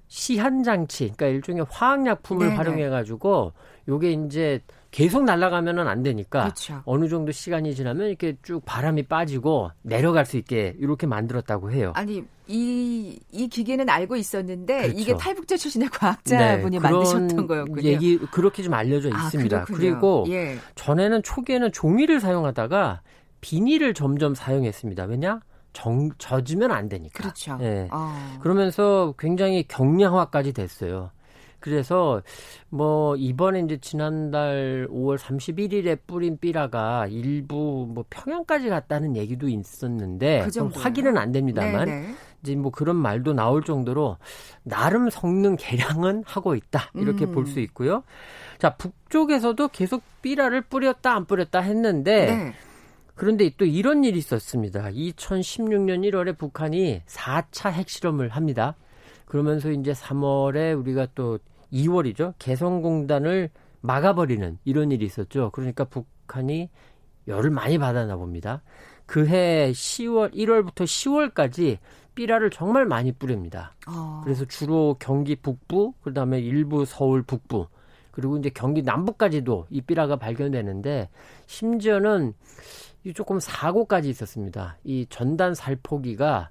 시한 0.08 0.62
장치, 0.62 1.04
그러니까 1.04 1.26
일종의 1.26 1.66
화학 1.68 2.06
약품을 2.06 2.46
네네. 2.46 2.56
활용해 2.56 2.88
가지고 2.88 3.52
요게 3.88 4.12
이제 4.12 4.60
계속 4.90 5.24
날아가면은 5.24 5.88
안 5.88 6.04
되니까 6.04 6.44
그렇죠. 6.44 6.82
어느 6.84 7.08
정도 7.08 7.32
시간이 7.32 7.74
지나면 7.74 8.08
이렇게 8.08 8.36
쭉 8.42 8.62
바람이 8.64 9.04
빠지고 9.04 9.70
내려갈 9.82 10.24
수 10.24 10.36
있게 10.36 10.76
이렇게 10.78 11.08
만들었다고 11.08 11.72
해요. 11.72 11.92
아니 11.96 12.22
이, 12.46 13.18
이 13.32 13.48
기계는 13.48 13.88
알고 13.88 14.14
있었는데 14.14 14.82
그렇죠. 14.82 14.96
이게 14.96 15.16
탈북자 15.16 15.56
출신의 15.56 15.88
과학자분이 15.88 16.78
네, 16.78 16.78
만드셨던 16.78 17.46
거였군요. 17.46 17.82
얘기 17.82 18.18
그렇게 18.18 18.62
좀 18.62 18.74
알려져 18.74 19.10
아, 19.12 19.24
있습니다. 19.24 19.62
아, 19.62 19.64
그리고 19.64 20.26
예. 20.28 20.58
전에는 20.76 21.24
초기에는 21.24 21.72
종이를 21.72 22.20
사용하다가 22.20 23.00
비닐을 23.40 23.94
점점 23.94 24.34
사용했습니다. 24.34 25.04
왜냐? 25.04 25.40
정, 25.74 26.08
젖으면 26.16 26.70
안 26.70 26.88
되니까. 26.88 27.22
그렇죠. 27.22 27.58
예. 27.60 27.88
어. 27.92 28.38
그러면서 28.40 29.12
굉장히 29.18 29.68
경량화까지 29.68 30.54
됐어요. 30.54 31.10
그래서 31.64 32.22
뭐 32.68 33.16
이번에 33.16 33.60
이제 33.60 33.78
지난달 33.78 34.86
5월 34.90 35.16
31일에 35.16 35.98
뿌린 36.06 36.36
삐라가 36.38 37.06
일부 37.06 37.86
뭐 37.88 38.04
평양까지 38.10 38.68
갔다는 38.68 39.16
얘기도 39.16 39.48
있었는데 39.48 40.46
그 40.52 40.66
확인은 40.74 41.16
안 41.16 41.32
됩니다만 41.32 41.86
네네. 41.86 42.14
이제 42.42 42.54
뭐 42.54 42.70
그런 42.70 42.96
말도 42.96 43.32
나올 43.32 43.64
정도로 43.64 44.18
나름 44.62 45.08
성능 45.08 45.56
개량은 45.56 46.24
하고 46.26 46.54
있다 46.54 46.90
이렇게 46.96 47.24
음. 47.24 47.32
볼수 47.32 47.60
있고요. 47.60 48.02
자 48.58 48.76
북쪽에서도 48.76 49.68
계속 49.68 50.02
삐라를 50.20 50.60
뿌렸다 50.60 51.14
안 51.14 51.24
뿌렸다 51.24 51.60
했는데 51.60 52.26
네. 52.26 52.54
그런데 53.14 53.50
또 53.56 53.64
이런 53.64 54.04
일이 54.04 54.18
있었습니다. 54.18 54.90
2016년 54.90 56.08
1월에 56.10 56.36
북한이 56.36 57.02
4차 57.06 57.70
핵실험을 57.70 58.28
합니다. 58.30 58.76
그러면서 59.26 59.70
이제 59.70 59.92
3월에 59.92 60.78
우리가 60.78 61.08
또 61.14 61.38
2월이죠. 61.72 62.34
개성공단을 62.38 63.50
막아버리는 63.80 64.58
이런 64.64 64.90
일이 64.92 65.04
있었죠. 65.04 65.50
그러니까 65.52 65.84
북한이 65.84 66.70
열을 67.28 67.50
많이 67.50 67.78
받았나 67.78 68.16
봅니다. 68.16 68.62
그해 69.06 69.70
10월, 69.72 70.34
1월부터 70.34 70.84
10월까지 70.84 71.78
삐라를 72.14 72.50
정말 72.50 72.86
많이 72.86 73.12
뿌립니다. 73.12 73.74
어. 73.86 74.20
그래서 74.24 74.44
주로 74.44 74.96
경기 74.98 75.36
북부, 75.36 75.92
그 76.02 76.14
다음에 76.14 76.40
일부 76.40 76.84
서울 76.84 77.22
북부, 77.22 77.66
그리고 78.12 78.38
이제 78.38 78.50
경기 78.50 78.82
남부까지도 78.82 79.66
이 79.70 79.80
삐라가 79.80 80.16
발견되는데 80.16 81.10
심지어는 81.46 82.32
이 82.32 82.93
조금 83.12 83.38
사고까지 83.38 84.08
있었습니다. 84.08 84.78
이 84.84 85.06
전단 85.10 85.54
살포기가 85.54 86.50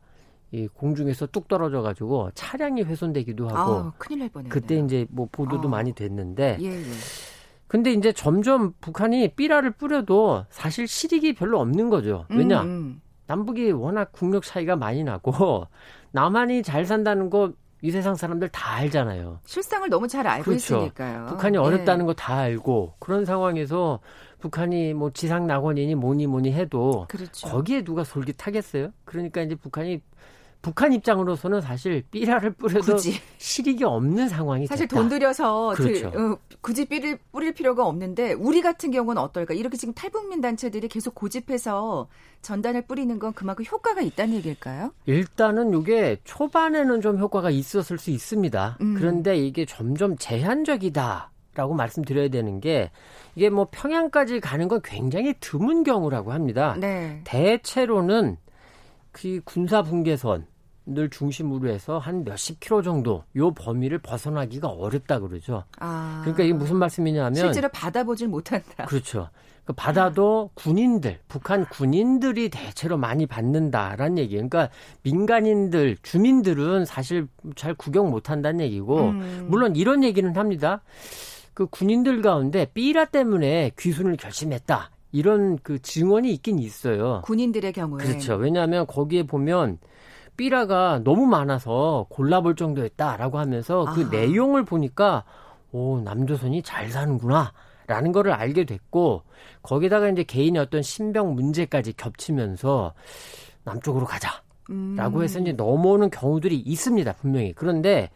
이 0.51 0.67
공중에서 0.67 1.27
뚝 1.27 1.47
떨어져 1.47 1.81
가지고 1.81 2.29
차량이 2.35 2.83
훼손되기도 2.83 3.49
하고 3.49 3.73
아, 3.73 3.93
큰일 3.97 4.19
날 4.19 4.29
뻔했네요. 4.29 4.53
그때 4.53 4.77
이제 4.77 5.07
뭐 5.09 5.27
보도도 5.31 5.67
아. 5.67 5.71
많이 5.71 5.93
됐는데 5.93 6.57
예, 6.61 6.65
예. 6.65 6.83
근데 7.67 7.91
이제 7.91 8.11
점점 8.11 8.73
북한이 8.81 9.29
삐라를 9.29 9.71
뿌려도 9.71 10.45
사실 10.51 10.87
실익이 10.87 11.33
별로 11.33 11.59
없는 11.59 11.89
거죠. 11.89 12.27
왜냐? 12.29 12.61
음, 12.61 12.67
음. 12.67 13.01
남북이 13.25 13.71
워낙 13.71 14.11
국력 14.11 14.43
차이가 14.43 14.75
많이 14.75 15.03
나고 15.03 15.65
남한이 16.11 16.61
잘 16.61 16.85
산다는 16.85 17.31
거 17.31 17.53
이 17.83 17.91
세상 17.91 18.15
사람들 18.15 18.47
다 18.47 18.75
알잖아요. 18.75 19.41
실상을 19.43 19.89
너무 19.89 20.07
잘 20.07 20.25
알고 20.25 20.45
그렇죠. 20.45 20.77
있으니까요. 20.77 21.25
북한이 21.27 21.57
어렵다는 21.57 22.05
예. 22.05 22.07
거다 22.07 22.37
알고 22.37 22.93
그런 22.97 23.25
상황에서 23.25 23.99
북한이 24.39 24.93
뭐 24.93 25.11
지상 25.11 25.47
낙원이니 25.47 25.95
뭐니 25.95 26.27
뭐니 26.27 26.53
해도 26.53 27.05
그렇죠. 27.09 27.45
거기에 27.49 27.83
누가 27.83 28.05
솔깃하겠어요? 28.05 28.91
그러니까 29.03 29.41
이제 29.41 29.55
북한이 29.55 30.01
북한 30.63 30.93
입장으로서는 30.93 31.59
사실 31.59 32.03
삐라를 32.09 32.53
뿌려도 32.53 32.93
굳이. 32.93 33.19
실익이 33.37 33.83
없는 33.83 34.29
상황이 34.29 34.65
사실 34.65 34.87
됐다. 34.87 34.97
돈 34.97 35.09
들여서 35.09 35.73
그렇죠. 35.75 36.09
들, 36.09 36.17
어, 36.17 36.37
굳이 36.61 36.85
삐를 36.85 37.19
뿌릴 37.33 37.53
필요가 37.53 37.85
없는데 37.85 38.31
우리 38.31 38.61
같은 38.61 38.89
경우는 38.89 39.21
어떨까? 39.21 39.53
이렇게 39.53 39.75
지금 39.75 39.93
탈북민 39.93 40.39
단체들이 40.39 40.87
계속 40.87 41.15
고집해서 41.15 42.07
전단을 42.41 42.83
뿌리는 42.83 43.19
건 43.19 43.33
그만큼 43.33 43.65
효과가 43.69 43.99
있다는 44.01 44.35
얘기일까요? 44.35 44.93
일단은 45.05 45.77
이게 45.81 46.17
초반에는 46.23 47.01
좀 47.01 47.19
효과가 47.19 47.49
있었을 47.49 47.97
수 47.97 48.09
있습니다. 48.09 48.77
음. 48.79 48.95
그런데 48.97 49.35
이게 49.35 49.65
점점 49.65 50.15
제한적이다. 50.17 51.29
라고 51.55 51.73
말씀드려야 51.75 52.29
되는 52.29 52.59
게 52.61 52.89
이게 53.35 53.49
뭐 53.49 53.67
평양까지 53.69 54.39
가는 54.39 54.67
건 54.69 54.79
굉장히 54.83 55.35
드문 55.39 55.83
경우라고 55.83 56.31
합니다. 56.31 56.75
네. 56.79 57.21
대체로는 57.25 58.37
그 59.11 59.41
군사 59.43 59.83
분계선 59.83 60.47
늘 60.85 61.09
중심으로 61.09 61.69
해서 61.69 61.97
한 61.97 62.23
몇십 62.23 62.59
킬로 62.59 62.81
정도 62.81 63.23
요 63.35 63.51
범위를 63.51 63.99
벗어나기가 63.99 64.67
어렵다 64.67 65.19
그러죠. 65.19 65.63
아. 65.79 66.19
그러니까 66.21 66.43
이게 66.43 66.53
무슨 66.53 66.77
말씀이냐면 66.77 67.35
실제로 67.35 67.69
받아보질 67.69 68.27
못한다. 68.27 68.85
그렇죠. 68.85 69.29
그 69.65 69.71
받아도 69.71 70.49
군인들, 70.55 71.19
북한 71.29 71.65
군인들이 71.65 72.49
대체로 72.49 72.97
많이 72.97 73.25
받는다라는 73.25 74.17
얘기. 74.17 74.35
그러니까 74.35 74.69
민간인들, 75.03 75.95
주민들은 76.01 76.83
사실 76.85 77.27
잘 77.55 77.73
구경 77.73 78.09
못 78.09 78.29
한다는 78.29 78.59
얘기고 78.59 79.09
음. 79.09 79.45
물론 79.49 79.77
이런 79.77 80.03
얘기는 80.03 80.35
합니다. 80.35 80.81
그 81.53 81.65
군인들 81.67 82.21
가운데 82.21 82.67
삐라 82.73 83.05
때문에 83.05 83.71
귀순을 83.79 84.17
결심했다. 84.17 84.89
이런 85.13 85.57
그 85.61 85.79
증언이 85.79 86.33
있긴 86.33 86.59
있어요. 86.59 87.21
군인들의 87.23 87.71
경우에. 87.71 88.03
그렇죠. 88.03 88.35
왜냐하면 88.35 88.85
거기에 88.85 89.23
보면 89.23 89.77
삐라가 90.35 91.01
너무 91.03 91.25
많아서 91.25 92.07
골라볼 92.09 92.55
정도였다라고 92.55 93.39
하면서 93.39 93.85
그 93.93 94.05
아. 94.05 94.09
내용을 94.09 94.63
보니까 94.65 95.23
오 95.71 95.99
남조선이 96.01 96.63
잘 96.63 96.89
사는구나. 96.89 97.51
라는 97.85 98.13
거를 98.13 98.31
알게 98.31 98.63
됐고 98.63 99.23
거기다가 99.61 100.07
이제 100.09 100.23
개인의 100.23 100.61
어떤 100.61 100.81
신병 100.81 101.35
문제까지 101.35 101.93
겹치면서 101.93 102.93
남쪽으로 103.65 104.05
가자. 104.05 104.41
라고 104.95 105.23
해서 105.23 105.39
이제 105.39 105.51
넘어오는 105.51 106.09
경우들이 106.09 106.57
있습니다, 106.57 107.11
분명히. 107.13 107.51
그런데 107.53 108.09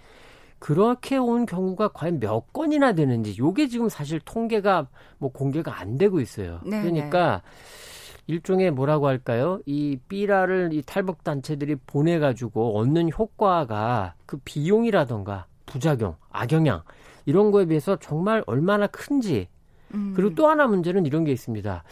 그렇게 0.60 1.18
온 1.18 1.46
경우가 1.46 1.90
과연 1.90 2.20
몇 2.20 2.54
건이나 2.54 2.94
되는지 2.94 3.36
요게 3.38 3.68
지금 3.68 3.90
사실 3.90 4.20
통계가 4.22 4.88
뭐 5.18 5.32
공개가 5.32 5.80
안 5.80 5.98
되고 5.98 6.20
있어요. 6.20 6.62
네네. 6.64 6.82
그러니까 6.82 7.42
일종의 8.28 8.72
뭐라고 8.72 9.08
할까요? 9.08 9.60
이 9.66 9.98
삐라를 10.10 10.70
이 10.74 10.82
탈북 10.82 11.24
단체들이 11.24 11.76
보내 11.88 12.20
가지고 12.20 12.78
얻는 12.78 13.12
효과가 13.18 14.16
그 14.26 14.38
비용이라던가 14.44 15.48
부작용, 15.66 16.16
악영향 16.30 16.84
이런 17.26 17.52
거에 17.52 17.66
비해서 17.66 17.98
정말 17.98 18.44
얼마나 18.46 18.88
큰지. 18.88 19.48
음. 19.94 20.14
그리고 20.16 20.36
또 20.36 20.48
하나 20.48 20.68
문제는 20.68 21.06
이런 21.06 21.24
게 21.24 21.32
있습니다. 21.32 21.84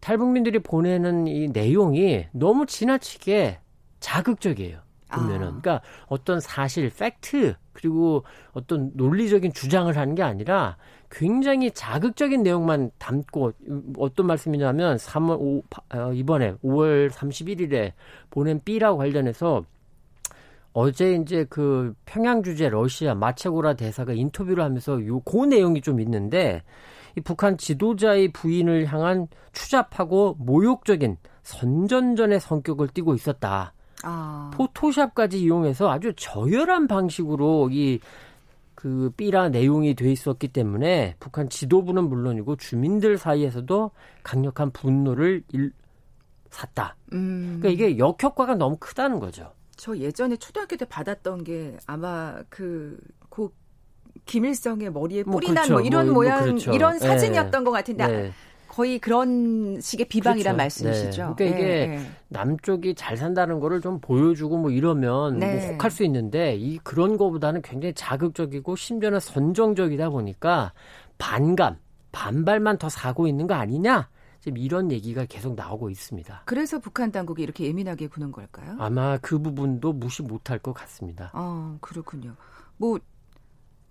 탈북민들이 0.00 0.58
보내는 0.58 1.26
이 1.28 1.48
내용이 1.48 2.26
너무 2.32 2.66
지나치게 2.66 3.60
자극적이에요. 4.00 4.80
보면은 5.10 5.42
아. 5.42 5.48
그러니까 5.48 5.80
어떤 6.06 6.40
사실 6.40 6.90
팩트 6.90 7.54
그리고 7.72 8.24
어떤 8.52 8.90
논리적인 8.94 9.52
주장을 9.52 9.94
하는 9.96 10.14
게 10.14 10.22
아니라 10.22 10.76
굉장히 11.10 11.70
자극적인 11.70 12.42
내용만 12.42 12.90
담고 12.98 13.52
어떤 13.98 14.26
말씀이냐면 14.26 14.96
3월 14.96 15.38
5, 15.38 15.62
어, 15.94 16.12
이번에 16.12 16.54
5월 16.64 17.10
31일에 17.10 17.92
보낸 18.30 18.60
B라고 18.62 18.98
관련해서 18.98 19.64
어제 20.72 21.14
이제 21.14 21.46
그 21.48 21.94
평양 22.04 22.42
주재 22.42 22.68
러시아 22.68 23.14
마체고라 23.14 23.74
대사가 23.74 24.12
인터뷰를 24.12 24.62
하면서 24.62 25.04
요그 25.04 25.46
내용이 25.46 25.80
좀 25.80 25.98
있는데 26.00 26.62
이 27.16 27.20
북한 27.20 27.56
지도자의 27.56 28.32
부인을 28.32 28.86
향한 28.86 29.28
추잡하고 29.52 30.36
모욕적인 30.38 31.16
선전전의 31.42 32.40
성격을 32.40 32.88
띠고 32.88 33.14
있었다. 33.14 33.72
아. 34.04 34.50
포토샵까지 34.54 35.40
이용해서 35.40 35.90
아주 35.90 36.12
저열한 36.14 36.86
방식으로 36.86 37.70
이 37.72 37.98
그 38.78 39.10
삐라 39.16 39.48
내용이 39.48 39.96
돼 39.96 40.12
있었기 40.12 40.46
때문에 40.46 41.16
북한 41.18 41.48
지도부는 41.48 42.04
물론이고 42.04 42.54
주민들 42.54 43.18
사이에서도 43.18 43.90
강력한 44.22 44.70
분노를 44.70 45.42
일, 45.48 45.72
샀다. 46.50 46.94
음. 47.12 47.58
그러니까 47.60 47.70
이게 47.70 47.98
역효과가 47.98 48.54
너무 48.54 48.76
크다는 48.78 49.18
거죠. 49.18 49.52
저 49.74 49.96
예전에 49.96 50.36
초등학교 50.36 50.76
때 50.76 50.84
받았던 50.84 51.42
게 51.42 51.76
아마 51.88 52.40
그, 52.48 52.96
그 53.28 53.48
김일성의 54.26 54.92
머리에 54.92 55.24
뭐 55.24 55.40
뿌리 55.40 55.48
뭐 55.48 55.54
그렇죠. 55.54 55.72
난뭐 55.72 55.84
이런 55.84 56.06
뭐, 56.06 56.14
모양 56.14 56.38
뭐 56.38 56.46
그렇죠. 56.46 56.72
이런 56.72 57.00
사진이었던 57.00 57.50
네. 57.50 57.64
것 57.64 57.72
같은데 57.72 58.06
네. 58.06 58.32
거의 58.78 59.00
그런 59.00 59.80
식의 59.80 60.06
비방이란 60.06 60.54
그렇죠. 60.54 60.56
말씀이시죠. 60.56 61.34
네. 61.34 61.34
그러니까 61.36 61.44
이게 61.44 61.66
네, 61.66 61.86
네. 61.96 62.10
남쪽이 62.28 62.94
잘 62.94 63.16
산다는 63.16 63.58
거를 63.58 63.80
좀 63.80 63.98
보여주고 64.00 64.56
뭐 64.56 64.70
이러면 64.70 65.40
네. 65.40 65.56
뭐 65.56 65.72
혹할 65.72 65.90
수 65.90 66.04
있는데 66.04 66.54
이 66.54 66.78
그런 66.84 67.16
거보다는 67.16 67.62
굉장히 67.62 67.92
자극적이고 67.94 68.76
심지어는 68.76 69.18
선정적이다 69.18 70.10
보니까 70.10 70.72
반감, 71.18 71.78
반발만 72.12 72.78
더 72.78 72.88
사고 72.88 73.26
있는 73.26 73.48
거 73.48 73.54
아니냐? 73.54 74.10
지금 74.38 74.58
이런 74.58 74.92
얘기가 74.92 75.24
계속 75.24 75.56
나오고 75.56 75.90
있습니다. 75.90 76.42
그래서 76.44 76.78
북한 76.78 77.10
당국이 77.10 77.42
이렇게 77.42 77.64
예민하게 77.66 78.06
구는 78.06 78.30
걸까요? 78.30 78.76
아마 78.78 79.18
그 79.18 79.40
부분도 79.40 79.92
무시 79.92 80.22
못할 80.22 80.60
것 80.60 80.72
같습니다. 80.72 81.32
아, 81.34 81.76
그렇군요. 81.80 82.36
뭐 82.76 83.00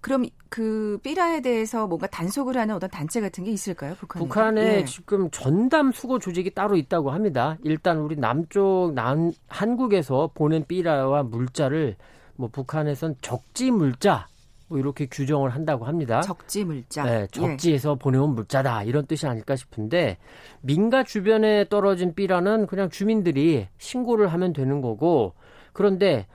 그럼 0.08 0.24
그 0.48 0.98
삐라에 1.04 1.42
대해서 1.42 1.86
뭔가 1.86 2.08
단속을 2.08 2.56
하는 2.56 2.74
어떤 2.74 2.90
단체 2.90 3.20
같은 3.20 3.44
게 3.44 3.52
있을까요? 3.52 3.94
북한에? 3.96 4.24
북한에 4.26 4.62
예. 4.78 4.86
지금 4.86 5.30
전담 5.32 5.92
수거 5.92 6.18
조직이 6.18 6.50
따로 6.50 6.78
있다고 6.78 7.12
합니다. 7.12 7.58
일단 7.64 7.98
우리 7.98 8.16
남쪽 8.16 8.94
남 8.96 9.34
한국에서 9.50 10.32
보낸 10.34 10.64
삐라와 10.66 11.24
물자를 11.24 11.98
뭐 12.38 12.48
북한에선 12.48 13.16
적지 13.20 13.70
물자 13.72 14.30
뭐 14.70 14.80
이렇게 14.80 15.08
규정을 15.08 15.50
한다고 15.50 15.84
합니다. 15.84 16.22
적지 16.22 16.64
물자. 16.64 17.04
네, 17.04 17.22
예. 17.24 17.28
적지에서 17.28 17.92
예. 17.92 18.00
보내온 18.00 18.34
물자다 18.34 18.84
이런 18.84 19.06
뜻이 19.08 19.28
아닐까 19.28 19.58
싶은데 19.58 20.20
민가 20.62 21.04
주변에 21.04 21.68
떨어진 21.68 22.16
삐라는 22.16 22.68
그냥 22.68 22.90
주민들이 22.90 23.68
신고를 23.78 24.32
하면 24.32 24.54
되는 24.54 24.80
거고 24.80 25.34
그런데 25.74 26.28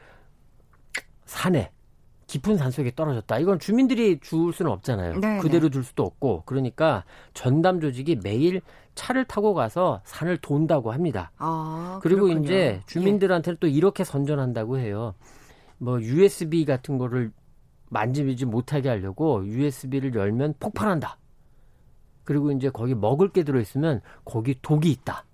산에 1.25 1.71
깊은 2.33 2.57
산속에 2.57 2.95
떨어졌다. 2.95 3.39
이건 3.41 3.59
주민들이 3.59 4.19
줄 4.19 4.55
수는 4.55 4.73
없잖아요. 4.73 5.21
네네. 5.21 5.41
그대로 5.41 5.69
둘 5.69 5.85
수도 5.85 6.03
없고. 6.03 6.45
그러니까 6.47 7.05
전담 7.35 7.79
조직이 7.79 8.17
매일 8.17 8.63
차를 8.95 9.27
타고 9.27 9.53
가서 9.53 10.01
산을 10.05 10.39
돈다고 10.39 10.93
합니다. 10.93 11.31
아, 11.37 12.01
그리고 12.03 12.23
그렇군요. 12.23 12.43
이제 12.43 12.81
주민들한테는 12.87 13.57
예. 13.57 13.61
또 13.61 13.67
이렇게 13.67 14.03
선전한다고 14.03 14.79
해요. 14.79 15.15
뭐 15.77 16.01
USB 16.01 16.65
같은 16.65 16.97
거를 16.97 17.33
만지지 17.91 18.47
못하게 18.47 18.89
하려고 18.89 19.47
USB를 19.47 20.15
열면 20.15 20.55
폭발한다. 20.59 21.19
그리고 22.25 22.51
이제 22.51 22.71
거기 22.71 22.95
먹을 22.95 23.29
게 23.29 23.43
들어있으면 23.43 24.01
거기 24.25 24.55
독이 24.63 24.91
있다. 24.91 25.27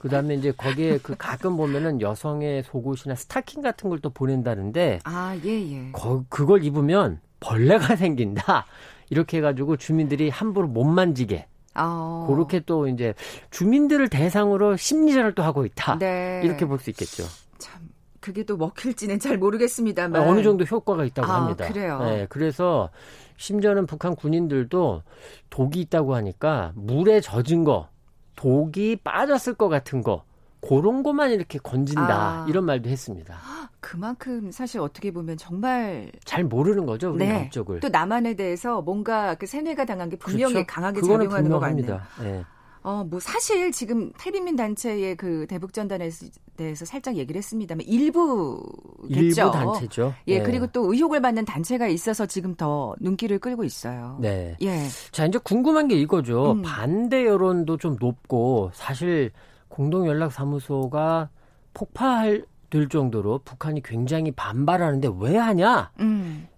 그다음에 0.00 0.34
이제 0.34 0.50
거기에 0.50 0.98
그 0.98 1.14
가끔 1.16 1.56
보면은 1.56 2.00
여성의 2.00 2.64
속옷이나 2.64 3.14
스타킹 3.14 3.62
같은 3.62 3.88
걸 3.90 4.00
또 4.00 4.08
보낸다는데 4.10 5.00
아, 5.04 5.38
예, 5.44 5.50
예. 5.50 5.92
거, 5.92 6.24
그걸 6.30 6.64
입으면 6.64 7.20
벌레가 7.38 7.94
생긴다. 7.96 8.64
이렇게 9.10 9.36
해 9.38 9.40
가지고 9.42 9.76
주민들이 9.76 10.30
함부로 10.30 10.66
못 10.68 10.84
만지게 10.84 11.46
어. 11.74 12.26
그렇게 12.30 12.60
또 12.60 12.88
이제 12.88 13.12
주민들을 13.50 14.08
대상으로 14.08 14.76
심리전을 14.76 15.34
또 15.34 15.42
하고 15.42 15.64
있다. 15.66 15.98
네. 15.98 16.40
이렇게 16.44 16.64
볼 16.64 16.78
수 16.78 16.88
있겠죠. 16.90 17.24
참 17.58 17.82
그게 18.20 18.44
또 18.44 18.56
먹힐지는 18.56 19.18
잘 19.20 19.36
모르겠습니다만 19.36 20.26
어느 20.26 20.42
정도 20.42 20.64
효과가 20.64 21.04
있다고 21.04 21.30
아, 21.30 21.42
합니다. 21.42 21.68
그래요. 21.68 21.98
네, 22.04 22.26
그래서 22.30 22.88
심지어는 23.36 23.86
북한 23.86 24.16
군인들도 24.16 25.02
독이 25.50 25.80
있다고 25.82 26.14
하니까 26.14 26.72
물에 26.74 27.20
젖은 27.20 27.64
거 27.64 27.88
독이 28.36 28.96
빠졌을 29.02 29.54
것 29.54 29.68
같은 29.68 30.02
거 30.02 30.24
그런 30.60 31.02
것만 31.02 31.30
이렇게 31.30 31.58
건진다 31.58 32.42
아. 32.42 32.46
이런 32.48 32.64
말도 32.64 32.88
했습니다. 32.90 33.34
그만큼 33.80 34.50
사실 34.50 34.80
어떻게 34.80 35.10
보면 35.10 35.36
정말 35.38 36.12
잘 36.24 36.44
모르는 36.44 36.84
거죠 36.84 37.10
우리 37.10 37.26
네. 37.26 37.32
남쪽을. 37.32 37.80
또 37.80 37.88
남한에 37.88 38.34
대해서 38.34 38.82
뭔가 38.82 39.34
그 39.34 39.46
세뇌가 39.46 39.86
당한 39.86 40.10
게 40.10 40.16
분명히 40.16 40.52
그렇죠? 40.52 40.66
강하게 40.66 41.00
작용하는 41.00 41.50
것 41.50 41.60
같네요. 41.60 42.00
네. 42.20 42.44
어, 42.82 43.04
뭐 43.04 43.20
사실 43.20 43.72
지금 43.72 44.10
탈북민 44.12 44.56
단체의 44.56 45.16
그 45.16 45.46
대북 45.48 45.72
전단에 45.72 46.10
대해서 46.56 46.84
살짝 46.84 47.16
얘기를 47.16 47.38
했습니다만 47.38 47.84
일부겠죠. 47.86 49.08
일부 49.08 49.50
단체죠. 49.50 50.14
예, 50.28 50.38
네. 50.38 50.44
그리고 50.44 50.66
또 50.68 50.92
의혹을 50.92 51.20
받는 51.20 51.44
단체가 51.44 51.88
있어서 51.88 52.26
지금 52.26 52.54
더 52.54 52.94
눈길을 53.00 53.38
끌고 53.38 53.64
있어요. 53.64 54.18
네. 54.20 54.56
예. 54.62 54.86
자, 55.10 55.26
이제 55.26 55.38
궁금한 55.38 55.88
게 55.88 55.96
이거죠. 55.96 56.52
음. 56.52 56.62
반대 56.62 57.26
여론도 57.26 57.76
좀 57.76 57.96
높고 58.00 58.70
사실 58.72 59.30
공동 59.68 60.06
연락 60.06 60.32
사무소가 60.32 61.28
폭파할 61.74 62.44
될 62.70 62.88
정도로 62.88 63.40
북한이 63.44 63.82
굉장히 63.82 64.30
반발하는데 64.30 65.10
왜 65.18 65.36
하냐? 65.36 65.90
음. 66.00 66.48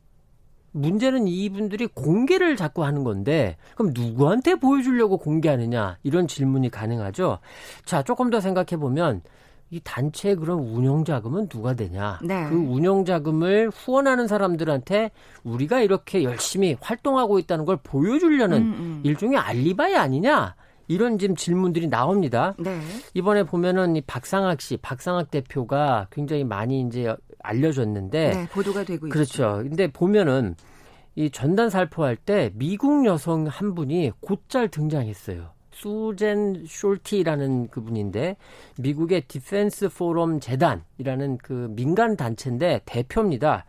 문제는 0.72 1.28
이분들이 1.28 1.87
공개를 1.87 2.56
자꾸 2.56 2.85
하는 2.85 3.04
건데 3.04 3.56
그럼 3.76 3.92
누구한테 3.94 4.56
보여주려고 4.56 5.18
공개하느냐 5.18 5.98
이런 6.02 6.26
질문이 6.26 6.70
가능하죠. 6.70 7.38
자 7.85 8.02
조금 8.02 8.30
더 8.30 8.40
생각해 8.40 8.78
보면 8.78 9.22
이 9.72 9.80
단체 9.82 10.35
그런 10.35 10.58
운영 10.58 11.02
자금은 11.02 11.48
누가 11.48 11.72
되냐? 11.72 12.18
네. 12.22 12.46
그 12.50 12.54
운영 12.54 13.06
자금을 13.06 13.70
후원하는 13.70 14.28
사람들한테 14.28 15.11
우리가 15.44 15.80
이렇게 15.80 16.24
열심히 16.24 16.76
활동하고 16.78 17.38
있다는 17.38 17.64
걸 17.64 17.78
보여주려는 17.82 18.58
음, 18.58 18.72
음. 18.78 19.00
일종의 19.02 19.38
알리바이 19.38 19.96
아니냐? 19.96 20.54
이런 20.88 21.18
지금 21.18 21.35
질문들이 21.35 21.88
나옵니다. 21.88 22.54
네. 22.58 22.78
이번에 23.14 23.44
보면은 23.44 23.96
이 23.96 24.02
박상학 24.02 24.61
씨, 24.61 24.76
박상학 24.76 25.30
대표가 25.30 26.06
굉장히 26.11 26.44
많이 26.44 26.82
이제 26.82 27.16
알려졌는데 27.42 28.31
네, 28.31 28.48
보도가 28.48 28.85
되고 28.85 29.09
그렇죠. 29.09 29.33
있죠. 29.33 29.68
근데 29.68 29.87
보면은 29.88 30.55
이 31.14 31.31
전단 31.31 31.68
살포할 31.70 32.16
때 32.16 32.50
미국 32.55 33.05
여성 33.05 33.46
한 33.46 33.74
분이 33.74 34.12
곧잘 34.20 34.68
등장했어요. 34.68 35.50
수잔 35.72 36.64
숄티라는 36.64 37.70
그분인데 37.70 38.37
미국의 38.78 39.22
디펜스 39.22 39.88
포럼 39.88 40.38
재단이라는 40.38 41.38
그 41.38 41.68
민간 41.70 42.16
단체인데 42.16 42.83
대표입니다. 42.85 43.64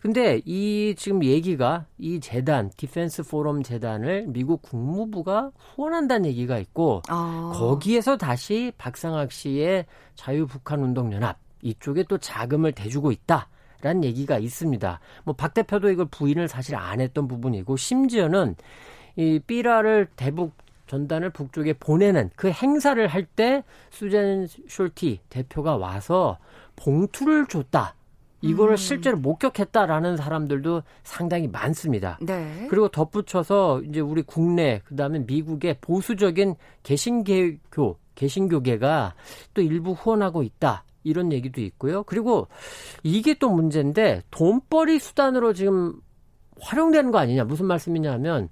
근데 0.00 0.40
이 0.44 0.94
지금 0.96 1.22
얘기가 1.22 1.86
이 1.98 2.20
재단 2.20 2.70
디펜스 2.76 3.24
포럼 3.24 3.62
재단을 3.62 4.26
미국 4.28 4.62
국무부가 4.62 5.52
후원한다는 5.56 6.26
얘기가 6.26 6.58
있고 6.58 7.02
아. 7.08 7.52
거기에서 7.54 8.16
다시 8.16 8.72
박상학 8.76 9.30
씨의 9.30 9.86
자유북한 10.16 10.80
운동연합 10.80 11.38
이쪽에 11.62 12.04
또 12.08 12.18
자금을 12.18 12.72
대주고 12.72 13.12
있다. 13.12 13.48
라는 13.80 14.04
얘기가 14.04 14.38
있습니다. 14.38 15.00
뭐 15.24 15.34
박 15.34 15.54
대표도 15.54 15.90
이걸 15.90 16.06
부인을 16.06 16.46
사실 16.46 16.76
안 16.76 17.00
했던 17.00 17.26
부분이고 17.26 17.76
심지어는 17.76 18.54
이 19.16 19.40
삐라를 19.44 20.06
대북 20.14 20.52
전단을 20.86 21.30
북쪽에 21.30 21.72
보내는 21.72 22.30
그 22.36 22.50
행사를 22.50 23.04
할 23.08 23.26
때 23.34 23.64
수잔 23.90 24.46
숄티 24.68 25.18
대표가 25.30 25.76
와서 25.76 26.38
봉투를 26.76 27.46
줬다. 27.46 27.94
이거를 28.40 28.74
음. 28.74 28.76
실제로 28.76 29.16
목격했다라는 29.18 30.16
사람들도 30.16 30.82
상당히 31.02 31.48
많습니다. 31.48 32.18
네. 32.20 32.66
그리고 32.68 32.88
덧붙여서 32.88 33.82
이제 33.82 34.00
우리 34.00 34.22
국내 34.22 34.80
그다음에 34.84 35.20
미국의 35.20 35.78
보수적인 35.80 36.54
개신교교 36.82 37.98
개신교계가 38.14 39.14
또 39.54 39.62
일부 39.62 39.92
후원하고 39.92 40.42
있다. 40.42 40.84
이런 41.04 41.32
얘기도 41.32 41.60
있고요. 41.60 42.02
그리고 42.04 42.48
이게 43.02 43.34
또 43.34 43.50
문제인데 43.50 44.22
돈벌이 44.30 44.98
수단으로 44.98 45.52
지금 45.52 46.00
활용되는 46.60 47.10
거 47.10 47.18
아니냐. 47.18 47.44
무슨 47.44 47.66
말씀이냐면 47.66 48.48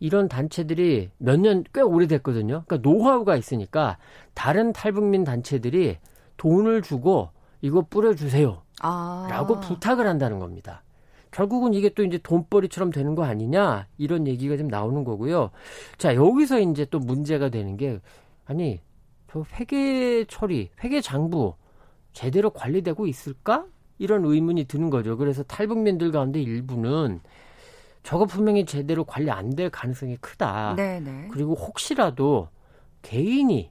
이런 0.00 0.28
단체들이 0.28 1.10
몇 1.18 1.40
년 1.40 1.64
꽤 1.74 1.80
오래됐거든요. 1.80 2.62
그러니까 2.66 2.76
노하우가 2.88 3.36
있으니까 3.36 3.98
다른 4.34 4.72
탈북민 4.72 5.24
단체들이 5.24 5.98
돈을 6.36 6.82
주고 6.82 7.30
이거 7.60 7.82
뿌려주세요. 7.88 8.62
아. 8.80 9.26
라고 9.30 9.58
부탁을 9.60 10.06
한다는 10.06 10.38
겁니다. 10.38 10.84
결국은 11.30 11.74
이게 11.74 11.90
또 11.90 12.04
이제 12.04 12.16
돈벌이처럼 12.18 12.90
되는 12.90 13.14
거 13.14 13.24
아니냐 13.24 13.86
이런 13.98 14.26
얘기가 14.26 14.56
좀 14.56 14.68
나오는 14.68 15.04
거고요. 15.04 15.50
자 15.98 16.14
여기서 16.14 16.60
이제 16.60 16.84
또 16.86 16.98
문제가 17.00 17.48
되는 17.50 17.76
게 17.76 17.98
아니 18.46 18.80
저 19.30 19.44
회계 19.54 20.24
처리, 20.26 20.70
회계 20.82 21.00
장부 21.00 21.54
제대로 22.12 22.50
관리되고 22.50 23.06
있을까? 23.06 23.66
이런 23.98 24.24
의문이 24.24 24.64
드는 24.64 24.90
거죠. 24.90 25.16
그래서 25.16 25.42
탈북민들 25.42 26.12
가운데 26.12 26.40
일부는 26.40 27.20
저거 28.02 28.26
분명히 28.26 28.64
제대로 28.64 29.04
관리 29.04 29.30
안 29.30 29.50
될 29.50 29.70
가능성이 29.70 30.16
크다. 30.18 30.74
네네. 30.76 31.10
네. 31.10 31.28
그리고 31.32 31.54
혹시라도 31.54 32.48
개인이 33.02 33.70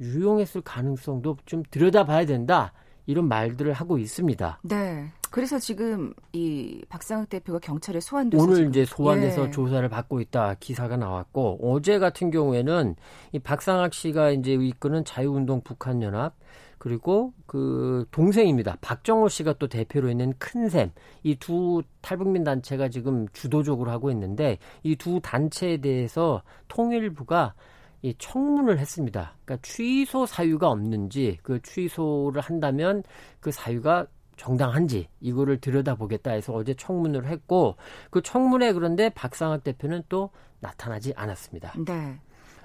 유용했을 0.00 0.62
가능성도 0.62 1.36
좀 1.46 1.62
들여다봐야 1.70 2.26
된다. 2.26 2.72
이런 3.06 3.28
말들을 3.28 3.72
하고 3.72 3.98
있습니다. 3.98 4.60
네. 4.62 5.10
그래서 5.30 5.58
지금 5.58 6.12
이 6.32 6.82
박상욱 6.88 7.28
대표가 7.28 7.58
경찰에 7.58 8.00
소환돼서 8.00 8.42
오늘. 8.44 8.68
이제 8.68 8.84
소환돼서 8.84 9.46
예. 9.46 9.50
조사를 9.50 9.88
받고 9.88 10.20
있다 10.20 10.56
기사가 10.60 10.96
나왔고 10.98 11.58
어제 11.62 11.98
같은 11.98 12.30
경우에는 12.30 12.96
이 13.32 13.38
박상학 13.38 13.94
씨가 13.94 14.30
이제 14.30 14.52
이끄는 14.52 15.04
자유운동 15.04 15.62
북한연합 15.62 16.36
그리고 16.82 17.32
그 17.46 18.04
동생입니다. 18.10 18.76
박정호 18.80 19.28
씨가 19.28 19.52
또 19.60 19.68
대표로 19.68 20.10
있는 20.10 20.34
큰샘. 20.40 20.90
이 21.22 21.36
두 21.36 21.80
탈북민 22.00 22.42
단체가 22.42 22.88
지금 22.88 23.28
주도적으로 23.32 23.92
하고 23.92 24.10
있는데 24.10 24.58
이 24.82 24.96
두 24.96 25.20
단체에 25.20 25.76
대해서 25.76 26.42
통일부가 26.66 27.54
이 28.02 28.12
청문을 28.18 28.80
했습니다. 28.80 29.36
그러니까 29.44 29.64
취소 29.64 30.26
사유가 30.26 30.70
없는지 30.70 31.38
그 31.44 31.62
취소를 31.62 32.42
한다면 32.42 33.04
그 33.38 33.52
사유가 33.52 34.08
정당한지 34.36 35.06
이거를 35.20 35.60
들여다보겠다 35.60 36.32
해서 36.32 36.52
어제 36.52 36.74
청문을 36.74 37.26
했고 37.28 37.76
그 38.10 38.22
청문회 38.22 38.72
그런데 38.72 39.08
박상학 39.10 39.62
대표는 39.62 40.02
또 40.08 40.30
나타나지 40.58 41.12
않았습니다. 41.14 41.74
네. 41.86 42.18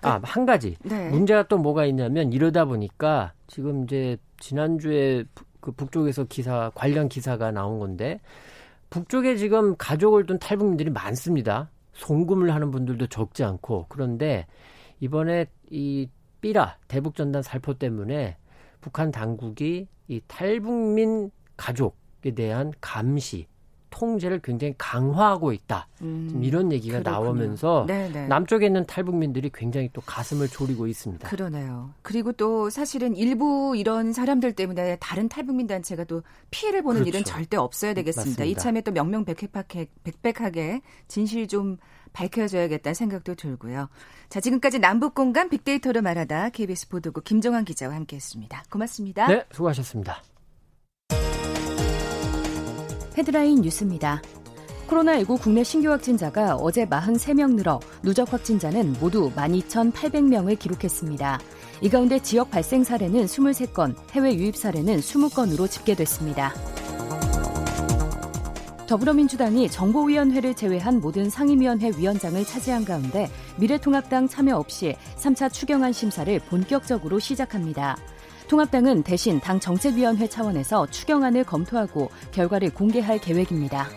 아, 0.07 0.21
한 0.23 0.45
가지. 0.45 0.75
네. 0.83 1.09
문제가 1.09 1.43
또 1.43 1.57
뭐가 1.57 1.85
있냐면 1.85 2.31
이러다 2.33 2.65
보니까 2.65 3.33
지금 3.47 3.83
이제 3.83 4.17
지난주에 4.39 5.25
그 5.59 5.71
북쪽에서 5.71 6.25
기사, 6.25 6.71
관련 6.75 7.09
기사가 7.09 7.51
나온 7.51 7.79
건데 7.79 8.19
북쪽에 8.89 9.35
지금 9.35 9.75
가족을 9.77 10.25
둔 10.25 10.39
탈북민들이 10.39 10.89
많습니다. 10.89 11.69
송금을 11.93 12.53
하는 12.53 12.71
분들도 12.71 13.07
적지 13.07 13.43
않고 13.43 13.87
그런데 13.89 14.45
이번에 14.99 15.47
이 15.69 16.09
삐라 16.41 16.77
대북 16.87 17.15
전단 17.15 17.41
살포 17.41 17.73
때문에 17.73 18.37
북한 18.81 19.11
당국이 19.11 19.87
이 20.07 20.21
탈북민 20.27 21.31
가족에 21.57 22.31
대한 22.35 22.71
감시 22.79 23.47
통제를 23.89 24.39
굉장히 24.39 24.73
강화하고 24.77 25.53
있다. 25.53 25.87
음, 26.01 26.41
이런 26.43 26.71
얘기가 26.71 26.99
그렇군요. 26.99 27.23
나오면서 27.23 27.85
네네. 27.87 28.09
네. 28.09 28.27
남쪽에 28.27 28.67
있는 28.67 28.85
탈북민들이 28.85 29.49
굉장히 29.53 29.89
또 29.93 30.01
가슴을 30.01 30.47
졸이고 30.47 30.87
있습니다. 30.87 31.27
그러네요. 31.27 31.91
그리고 32.01 32.31
또 32.31 32.69
사실은 32.69 33.15
일부 33.15 33.75
이런 33.75 34.13
사람들 34.13 34.53
때문에 34.53 34.97
다른 34.99 35.29
탈북민 35.29 35.67
단체가 35.67 36.03
또 36.03 36.23
피해를 36.51 36.81
보는 36.81 37.01
그렇죠. 37.01 37.09
일은 37.09 37.23
절대 37.23 37.57
없어야 37.57 37.93
되겠습니다. 37.93 38.43
맞습니다. 38.43 38.43
이참에 38.45 38.81
또 38.81 38.91
명명백백하게 38.91 40.81
진실 41.07 41.47
좀 41.47 41.77
밝혀져야겠다는 42.13 42.93
생각도 42.93 43.35
들고요. 43.35 43.89
자, 44.29 44.39
지금까지 44.39 44.79
남북 44.79 45.13
공간 45.13 45.49
빅데이터로 45.49 46.01
말하다 46.01 46.49
KBS 46.49 46.89
보도국 46.89 47.23
김정환 47.23 47.65
기자와 47.65 47.95
함께했습니다. 47.95 48.63
고맙습니다. 48.69 49.27
네, 49.27 49.45
수고하셨습니다. 49.51 50.21
헤드라인 53.17 53.61
뉴스입니다. 53.61 54.21
코로나19 54.87 55.41
국내 55.41 55.63
신규 55.63 55.89
확진자가 55.89 56.55
어제 56.55 56.85
43명 56.85 57.55
늘어 57.55 57.79
누적 58.03 58.31
확진자는 58.31 58.95
모두 59.01 59.31
12,800명을 59.35 60.57
기록했습니다. 60.57 61.39
이 61.81 61.89
가운데 61.89 62.19
지역 62.19 62.51
발생 62.51 62.83
사례는 62.83 63.25
23건, 63.25 63.95
해외 64.11 64.35
유입 64.35 64.55
사례는 64.55 64.99
20건으로 64.99 65.69
집계됐습니다. 65.69 66.53
더불어민주당이 68.87 69.69
정보위원회를 69.69 70.53
제외한 70.53 71.01
모든 71.01 71.29
상임위원회 71.29 71.91
위원장을 71.97 72.41
차지한 72.45 72.85
가운데 72.85 73.29
미래통합당 73.57 74.29
참여 74.29 74.55
없이 74.55 74.95
3차 75.17 75.51
추경안 75.51 75.91
심사를 75.91 76.39
본격적으로 76.39 77.19
시작합니다. 77.19 77.97
통합당은 78.47 79.03
대신 79.03 79.39
당 79.39 79.59
정책위원회 79.59 80.27
차원에서 80.27 80.87
추경안을 80.87 81.43
검토하고 81.43 82.09
결과를 82.31 82.73
공개할 82.73 83.19
계획입니다. 83.19 83.89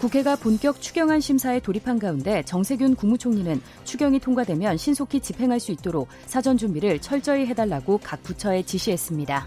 국회가 0.00 0.36
본격 0.36 0.80
추경안 0.80 1.20
심사에 1.20 1.58
돌입한 1.58 1.98
가운데 1.98 2.42
정세균 2.42 2.94
국무총리는 2.94 3.60
추경이 3.84 4.20
통과되면 4.20 4.76
신속히 4.76 5.20
집행할 5.20 5.58
수 5.58 5.72
있도록 5.72 6.08
사전 6.26 6.58
준비를 6.58 6.98
철저히 6.98 7.46
해달라고 7.46 7.98
각 8.02 8.22
부처에 8.22 8.62
지시했습니다. 8.62 9.46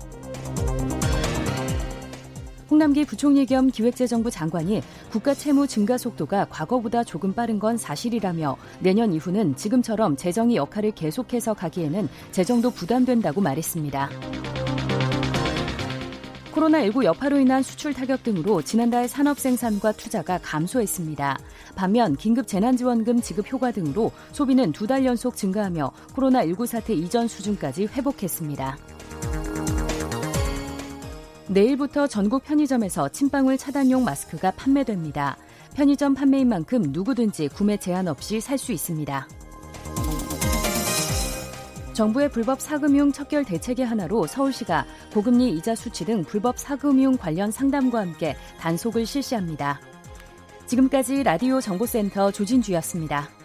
홍남기 2.70 3.04
부총리 3.04 3.46
겸 3.46 3.68
기획재정부 3.68 4.30
장관이 4.30 4.82
국가 5.12 5.34
채무 5.34 5.68
증가 5.68 5.98
속도가 5.98 6.46
과거보다 6.50 7.04
조금 7.04 7.34
빠른 7.34 7.58
건 7.58 7.78
사실이라며 7.78 8.58
내년 8.80 9.12
이후는 9.12 9.56
지금처럼 9.56 10.16
재정이 10.16 10.56
역할을 10.56 10.92
계속해서 10.92 11.56
가기에는 11.56 12.08
재정도 12.32 12.70
부담된다고 12.70 13.42
말했습니다. 13.42 14.10
코로나19 16.54 17.06
여파로 17.06 17.40
인한 17.40 17.64
수출 17.64 17.94
타격 17.94 18.24
등으로 18.24 18.62
지난달 18.62 19.08
산업 19.08 19.40
생산과 19.40 19.94
투자가 19.94 20.40
감소했습니다. 20.42 21.40
반면 21.76 22.16
긴급 22.18 22.48
재난지원금 22.48 23.22
지급 23.22 23.52
효과 23.52 23.72
등으로 23.72 24.12
소비는 24.32 24.74
두 24.74 24.90
달 24.90 25.06
연속 25.06 25.36
증가하며 25.36 25.92
코로나19 26.16 26.66
사태 26.66 26.94
이전 26.94 27.28
수준까지 27.28 27.86
회복했습니다. 27.86 28.78
내일부터 31.50 32.06
전국 32.06 32.44
편의점에서 32.44 33.10
침방울 33.10 33.58
차단용 33.58 34.04
마스크가 34.04 34.52
판매됩니다. 34.52 35.36
편의점 35.74 36.14
판매인 36.14 36.48
만큼 36.48 36.84
누구든지 36.90 37.48
구매 37.50 37.76
제한 37.78 38.08
없이 38.08 38.40
살 38.40 38.60
수 38.60 38.72
있습니다. 38.72 39.28
정부의 41.94 42.30
불법 42.30 42.62
사금융 42.62 43.12
척결 43.12 43.44
대책의 43.46 43.86
하나로 43.86 44.28
서울시가 44.28 44.86
고금리 45.12 45.50
이자 45.56 45.76
수치 45.76 46.06
등 46.06 46.24
불법 46.24 46.60
사금융 46.60 47.18
관련 47.18 47.52
상담과 47.52 48.00
함께 48.00 48.38
단속을 48.60 49.06
실시합니다. 49.06 49.82
지금까지 50.68 51.24
라디오 51.24 51.60
정보센터 51.60 52.32
조진주였습니다. 52.32 53.39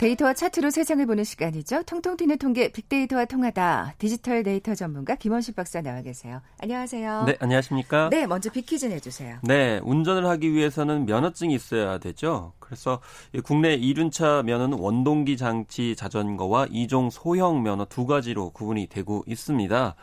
데이터와 0.00 0.32
차트로 0.32 0.70
세상을 0.70 1.04
보는 1.04 1.24
시간이죠. 1.24 1.82
통통 1.82 2.16
튀는 2.16 2.38
통계 2.38 2.72
빅데이터와 2.72 3.26
통하다. 3.26 3.96
디지털 3.98 4.42
데이터 4.42 4.74
전문가 4.74 5.14
김원식 5.14 5.54
박사 5.54 5.82
나와 5.82 6.00
계세요. 6.00 6.40
안녕하세요. 6.58 7.24
네, 7.24 7.36
안녕하십니까? 7.38 8.08
네, 8.08 8.26
먼저 8.26 8.50
빅퀴즈 8.50 8.86
내주세요. 8.86 9.36
네, 9.42 9.78
운전을 9.84 10.24
하기 10.26 10.54
위해서는 10.54 11.04
면허증이 11.04 11.54
있어야 11.54 11.98
되죠. 11.98 12.54
그래서 12.60 13.02
국내 13.44 13.74
이륜차 13.74 14.42
면허는 14.46 14.78
원동기 14.78 15.36
장치 15.36 15.94
자전거와 15.94 16.68
이종 16.70 17.10
소형 17.10 17.62
면허 17.62 17.84
두 17.84 18.06
가지로 18.06 18.52
구분이 18.52 18.86
되고 18.86 19.22
있습니다. 19.26 19.96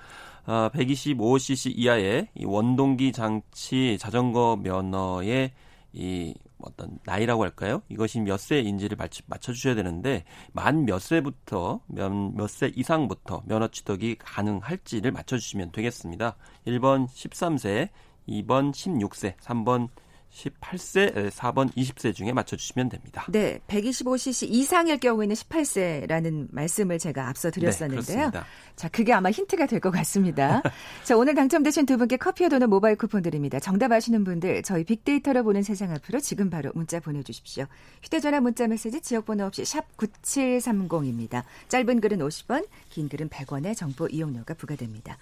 아, 0.46 0.70
125cc 0.76 1.74
이하의 1.76 2.28
원동기 2.44 3.14
장치 3.14 3.98
자전거 4.00 4.60
면허의 4.62 5.54
이 5.94 6.36
어떤 6.60 6.98
나이라고 7.06 7.44
할까요? 7.44 7.82
이것이 7.90 8.20
몇 8.22 8.38
세인지를 8.40 8.98
맞춰 9.28 9.54
주셔야 9.54 9.76
되는데 9.76 10.24
만 10.54 10.86
몇 10.86 11.00
세부터 11.00 11.82
몇 11.88 12.48
세 12.48 12.72
이상부터 12.76 13.44
면허 13.46 13.68
취득이 13.68 14.16
가능할지를 14.20 15.12
맞춰 15.12 15.38
주시면 15.38 15.72
되겠습니다. 15.72 16.36
1번 16.66 17.08
13세, 17.08 17.90
2번 18.28 18.72
16세, 18.72 19.36
3번 19.38 19.90
18세, 20.38 21.32
4번 21.32 21.74
20세 21.76 22.14
중에 22.14 22.32
맞춰주시면 22.32 22.90
됩니다. 22.90 23.26
네, 23.30 23.60
125cc 23.68 24.48
이상일 24.50 25.00
경우에는 25.00 25.36
18세라는 25.36 26.48
말씀을 26.52 27.00
제가 27.00 27.28
앞서 27.28 27.50
드렸었는데요. 27.50 28.30
네, 28.32 28.40
자, 28.76 28.88
그게 28.90 29.14
아마 29.14 29.32
힌트가 29.32 29.66
될 29.66 29.80
것 29.80 29.92
같습니다. 29.92 30.62
자, 31.04 31.16
오늘 31.16 31.36
당첨되신 31.36 31.86
두 31.86 31.98
분께 31.98 32.18
커피와 32.18 32.50
도넛 32.50 32.70
모바일 32.70 32.96
쿠폰 32.96 33.22
드립니다. 33.22 33.60
정답 33.60 33.92
아시는 33.92 34.24
분들 34.24 34.64
저희 34.64 34.84
빅데이터로 34.84 35.44
보는 35.44 35.64
세상 35.64 35.92
앞으로 35.92 36.20
지금 36.20 36.50
바로 36.50 36.72
문자 36.74 37.00
보내주십시오. 37.00 37.66
휴대전화 38.04 38.40
문자 38.40 38.68
메시지 38.68 39.02
지역번호 39.02 39.46
없이 39.46 39.66
샵 39.66 39.86
9730입니다. 39.98 41.44
짧은 41.70 42.02
글은 42.02 42.20
50원, 42.20 42.68
긴 42.90 43.10
글은 43.10 43.30
100원의 43.30 43.76
정보 43.76 44.08
이용료가 44.08 44.54
부과됩니다. 44.56 45.18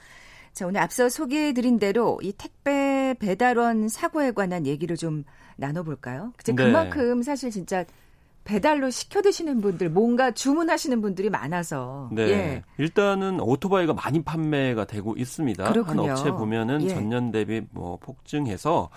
자, 0.53 0.65
오늘 0.65 0.79
앞서 0.79 1.09
소개해드린 1.09 1.79
대로 1.79 2.17
이 2.23 2.31
택배 2.31 2.71
배달원 3.15 3.89
사고에 3.89 4.31
관한 4.31 4.65
얘기를 4.65 4.95
좀 4.95 5.23
나눠볼까요? 5.57 6.33
이제 6.39 6.53
네. 6.53 6.65
그만큼 6.65 7.21
사실 7.23 7.51
진짜 7.51 7.85
배달로 8.45 8.91
시켜 8.91 9.23
드시는 9.23 9.59
분들, 9.59 9.89
뭔가 9.89 10.29
주문하시는 10.29 11.01
분들이 11.01 11.31
많아서. 11.31 12.09
네. 12.11 12.21
예. 12.29 12.63
일단은 12.77 13.39
오토바이가 13.41 13.93
많이 13.95 14.23
판매가 14.23 14.85
되고 14.85 15.15
있습니다. 15.17 15.71
그렇군요. 15.71 16.03
한 16.03 16.11
업체 16.11 16.31
보면은 16.31 16.83
예. 16.83 16.89
전년 16.89 17.31
대비 17.31 17.63
뭐 17.71 17.97
폭증해서 17.97 18.91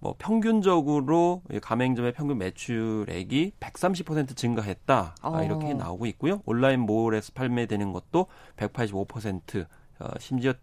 뭐 0.00 0.14
평균적으로 0.18 1.42
가맹점의 1.60 2.14
평균 2.14 2.38
매출액이 2.38 3.52
130% 3.60 4.36
증가했다. 4.36 5.14
아, 5.20 5.28
어. 5.28 5.44
이렇게 5.44 5.74
나오고 5.74 6.06
있고요. 6.06 6.40
온라인 6.46 6.80
몰에서 6.80 7.30
판매되는 7.34 7.92
것도 7.92 8.26
185% 8.56 9.66
어, 10.00 10.08
심지어 10.18 10.54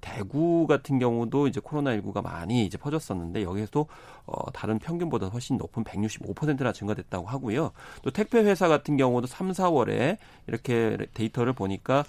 대구 0.00 0.66
같은 0.66 0.98
경우도 0.98 1.48
이제 1.48 1.60
코로나19가 1.60 2.22
많이 2.22 2.64
이제 2.64 2.78
퍼졌었는데 2.78 3.42
여기에서도 3.42 3.86
어, 4.26 4.52
다른 4.52 4.78
평균보다 4.78 5.26
훨씬 5.26 5.56
높은 5.56 5.84
165%나 5.84 6.72
증가됐다고 6.72 7.26
하고요. 7.26 7.72
또 8.02 8.10
택배 8.10 8.38
회사 8.38 8.68
같은 8.68 8.96
경우도 8.96 9.26
3, 9.26 9.50
4월에 9.52 10.18
이렇게 10.46 10.96
데이터를 11.14 11.52
보니까 11.52 12.00
어, 12.00 12.04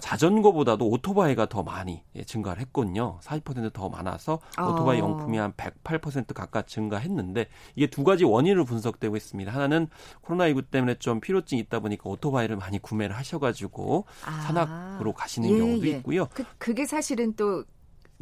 자전거보다도 0.00 0.88
오토바이가 0.88 1.46
더 1.46 1.62
많이 1.62 2.02
예, 2.16 2.24
증가를 2.24 2.60
했거든요. 2.62 3.18
40%더 3.22 3.88
많아서 3.88 4.40
오토바이 4.52 5.00
어. 5.00 5.04
용품이 5.04 5.36
한 5.36 5.52
108% 5.52 6.32
가까이 6.34 6.64
증가했는데 6.66 7.48
이게 7.76 7.86
두 7.88 8.04
가지 8.04 8.24
원인으로 8.24 8.64
분석되고 8.64 9.16
있습니다. 9.16 9.52
하나는 9.52 9.88
코로나19 10.22 10.70
때문에 10.70 10.94
좀 10.96 11.20
피로증이 11.20 11.60
있다 11.62 11.80
보니까 11.80 12.08
오토바이를 12.08 12.56
많이 12.56 12.78
구매를 12.78 13.14
하셔가지고 13.16 14.06
아. 14.24 14.30
산악으로 14.42 15.12
가시는 15.12 15.50
예, 15.50 15.58
경우도 15.58 15.86
예. 15.86 15.90
있고요. 15.92 16.28
그, 16.32 16.44
그게 16.58 16.86
사실은 16.86 17.34
또 17.34 17.64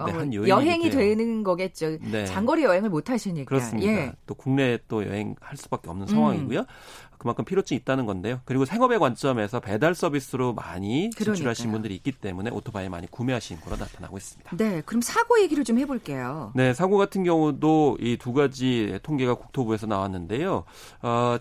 네, 0.06 0.38
어, 0.38 0.48
여행이 0.48 0.90
되는 0.90 1.42
거겠죠. 1.42 1.98
네. 2.00 2.24
장거리 2.26 2.64
여행을 2.64 2.90
못 2.90 3.10
하시니까. 3.10 3.48
그렇습니다. 3.48 3.92
예. 3.92 4.12
또 4.26 4.34
국내에 4.34 4.78
또 4.88 5.04
여행할 5.06 5.56
수밖에 5.56 5.90
없는 5.90 6.06
상황이고요. 6.06 6.60
음. 6.60 6.64
그만큼 7.18 7.44
피로증이 7.44 7.78
있다는 7.78 8.04
건데요. 8.04 8.40
그리고 8.44 8.64
생업의 8.64 8.98
관점에서 8.98 9.60
배달 9.60 9.94
서비스로 9.94 10.54
많이 10.54 11.10
진출하신 11.10 11.70
분들이 11.70 11.94
있기 11.94 12.10
때문에 12.10 12.50
오토바이 12.50 12.88
많이 12.88 13.08
구매하신 13.08 13.60
거로 13.60 13.76
나타나고 13.76 14.16
있습니다. 14.16 14.56
네, 14.56 14.82
그럼 14.84 15.02
사고 15.02 15.40
얘기를 15.40 15.62
좀 15.62 15.78
해볼게요. 15.78 16.50
네, 16.56 16.74
사고 16.74 16.96
같은 16.96 17.22
경우도 17.22 17.98
이 18.00 18.16
두 18.16 18.32
가지 18.32 18.98
통계가 19.04 19.34
국토부에서 19.34 19.86
나왔는데요. 19.86 20.64
어, 21.02 21.36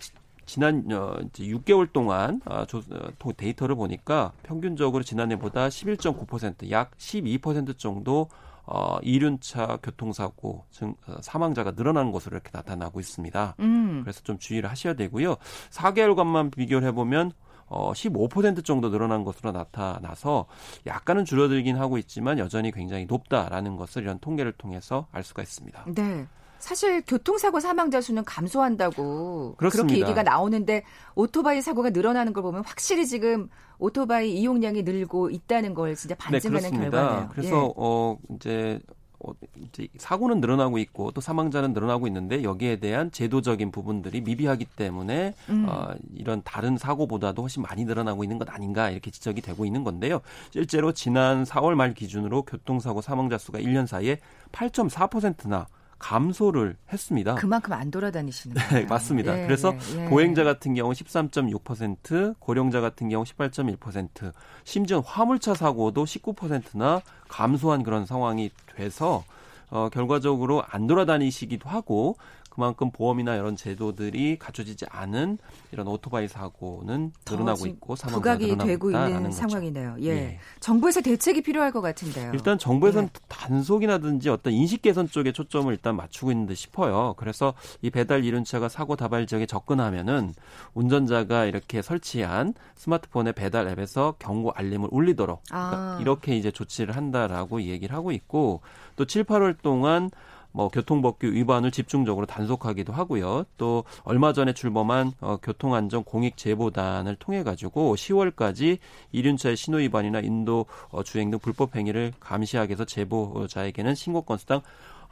지난 0.45 0.86
어, 0.91 1.15
이제 1.30 1.45
6개월 1.45 1.91
동안 1.91 2.41
어, 2.45 2.65
조, 2.65 2.80
어, 2.80 3.32
데이터를 3.36 3.76
보니까 3.76 4.34
평균적으로 4.43 5.04
지난해보다 5.04 5.69
11.9%약 5.69 6.91
12% 6.97 7.78
정도 7.78 8.28
어, 8.65 8.97
이륜차 9.02 9.80
교통사고 9.84 10.65
증, 10.71 10.95
어, 11.08 11.15
사망자가 11.21 11.71
늘어나는 11.71 12.12
것으로 12.12 12.36
이렇게 12.36 12.52
나타나고 12.54 13.00
있습니다. 13.00 13.56
음. 13.60 14.02
그래서 14.04 14.21
좀 14.21 14.38
주의를 14.38 14.69
하셔야 14.69 14.93
되고요. 14.93 15.36
4개월간만 15.71 16.54
비교를 16.56 16.88
해보면 16.89 17.32
어, 17.67 17.93
15% 17.93 18.65
정도 18.65 18.89
늘어난 18.89 19.24
것으로 19.24 19.54
나타나서 19.54 20.45
약간은 20.86 21.24
줄어들긴 21.24 21.78
하고 21.78 21.97
있지만 21.97 22.38
여전히 22.38 22.69
굉장히 22.71 23.06
높다라는 23.06 23.78
것을 23.78 24.04
이런 24.04 24.19
통계를 24.19 24.52
통해서 24.52 25.08
알 25.12 25.24
수가 25.24 25.41
있습니다. 25.41 25.86
네. 25.95 26.28
사실 26.62 27.02
교통사고 27.06 27.60
사망자 27.60 28.02
수는 28.02 28.24
감소한다고 28.24 29.56
그렇습니다. 29.58 29.88
그렇게 29.88 30.02
얘기가 30.02 30.24
나오는데 30.24 30.84
오토바이 31.15 31.62
사고가 31.62 31.89
늘어나는 31.89 32.34
걸 32.34 32.43
보면 32.43 32.63
확실히 32.65 33.06
지금 33.06 33.50
오토바이 33.80 34.32
이용량이 34.34 34.84
늘고 34.84 35.32
있다는 35.32 35.74
걸 35.74 35.95
진짜 35.95 36.15
네, 36.15 36.19
반증하는 36.19 36.71
네, 36.71 36.78
결과네요. 36.78 37.30
그래서 37.34 37.56
예. 37.56 37.74
어 37.76 38.17
이제 38.36 38.80
어, 39.24 39.34
이제 39.56 39.88
사고는 39.97 40.41
늘어나고 40.41 40.78
있고 40.80 41.12
또 41.12 41.21
사망자는 41.21 41.74
늘어나고 41.74 42.08
있는데 42.08 42.43
여기에 42.43 42.78
대한 42.78 43.12
제도적인 43.12 43.71
부분들이 43.71 44.21
미비하기 44.21 44.65
때문에 44.65 45.34
음. 45.50 45.65
어, 45.69 45.93
이런 46.15 46.41
다른 46.43 46.78
사고보다도 46.78 47.41
훨씬 47.43 47.62
많이 47.62 47.86
늘어나고 47.86 48.24
있는 48.24 48.39
것 48.39 48.50
아닌가 48.50 48.89
이렇게 48.89 49.12
지적이 49.12 49.41
되고 49.41 49.65
있는 49.65 49.84
건데요. 49.84 50.21
실제로 50.52 50.91
지난 50.91 51.43
4월 51.43 51.76
말 51.76 51.93
기준으로 51.93 52.43
교통사고 52.43 53.02
사망자 53.02 53.38
수가 53.38 53.60
1년 53.60 53.86
사이에 53.86 54.17
8.4%나 54.52 55.67
감소를 56.02 56.76
했습니다. 56.92 57.36
그만큼 57.36 57.74
안 57.74 57.92
돌아다니시는 57.92 58.56
거예요. 58.56 58.72
네, 58.72 58.86
맞습니다. 58.86 59.40
예, 59.40 59.46
그래서 59.46 59.76
예, 59.96 60.06
예. 60.06 60.10
보행자 60.10 60.44
같은 60.44 60.74
경우 60.74 60.92
13.6%, 60.92 62.36
고령자 62.40 62.82
같은 62.82 63.08
경우 63.08 63.24
18.1%, 63.24 64.34
심지어 64.64 65.00
화물차 65.00 65.54
사고도 65.54 66.06
19%나 66.06 67.02
감소한 67.28 67.84
그런 67.84 68.08
상황이 68.08 68.50
돼서 68.76 69.24
어, 69.70 69.90
결과적으로 69.90 70.64
안 70.68 70.88
돌아다니시기도 70.88 71.70
하고 71.70 72.18
그만큼 72.52 72.92
보험이나 72.92 73.36
이런 73.36 73.56
제도들이 73.56 74.38
갖춰지지 74.38 74.86
않은 74.90 75.38
이런 75.72 75.88
오토바이 75.88 76.28
사고는 76.28 77.14
늘어나고 77.28 77.66
있고 77.66 77.96
사망자가 77.96 78.38
부각이 78.38 78.58
되고 78.58 78.92
있는. 78.92 79.32
상황이네요. 79.32 79.96
예. 80.02 80.08
예. 80.08 80.40
정부에서 80.60 81.00
대책이 81.00 81.44
필요할 81.44 81.72
것 81.72 81.80
같은데요. 81.80 82.32
일단 82.34 82.58
정부에서는 82.58 83.08
예. 83.08 83.20
단속이라든지 83.30 84.30
어떤 84.30 84.52
인식 84.52 84.82
개선 84.82 85.08
쪽에 85.08 85.32
초점을 85.32 85.72
일단 85.72 85.96
맞추고 85.96 86.32
있는 86.32 86.46
듯 86.46 86.56
싶어요. 86.56 87.16
그래서 87.18 87.54
이 87.82 87.90
배달 87.90 88.26
이륜차가 88.26 88.68
사고 88.68 88.98
다발 88.98 89.28
지역에 89.28 89.46
접근하면은 89.46 90.34
운전자가 90.74 91.46
이렇게 91.46 91.82
설치한 91.82 92.54
스마트폰의 92.76 93.32
배달 93.32 93.70
앱에서 93.70 94.16
경고 94.20 94.52
알림을 94.52 94.90
울리도록 94.92 95.42
아. 95.52 95.70
그러니까 95.70 96.02
이렇게 96.02 96.36
이제 96.36 96.52
조치를 96.52 96.98
한다라고 96.98 97.62
얘기를 97.62 97.96
하고 97.96 98.12
있고 98.12 98.60
또 98.98 99.06
7, 99.06 99.24
8월 99.24 99.56
동안 99.62 100.10
뭐 100.52 100.70
교통법규 100.70 101.28
위반을 101.28 101.72
집중적으로 101.72 102.26
단속하기도 102.26 102.94
하고요. 102.94 103.46
또 103.58 103.84
얼마 104.04 104.34
전에 104.34 104.54
출범한 104.54 105.12
어, 105.20 105.38
교통안전 105.38 106.04
공익 106.04 106.38
제보단을 106.38 107.16
통해 107.16 107.44
가지고 107.44 107.96
10월까지 107.96 108.80
이륜차의 109.12 109.56
신호 109.56 109.78
위반이나 109.78 110.20
인도 110.20 110.66
어, 110.90 111.04
주행 111.04 111.32
등 111.32 111.40
불법 111.40 111.76
행위를 111.76 112.14
감시하기 112.20 112.72
위해서 112.72 112.86
제보자에게는 112.86 113.96
신고 113.96 114.22
건수당 114.22 114.62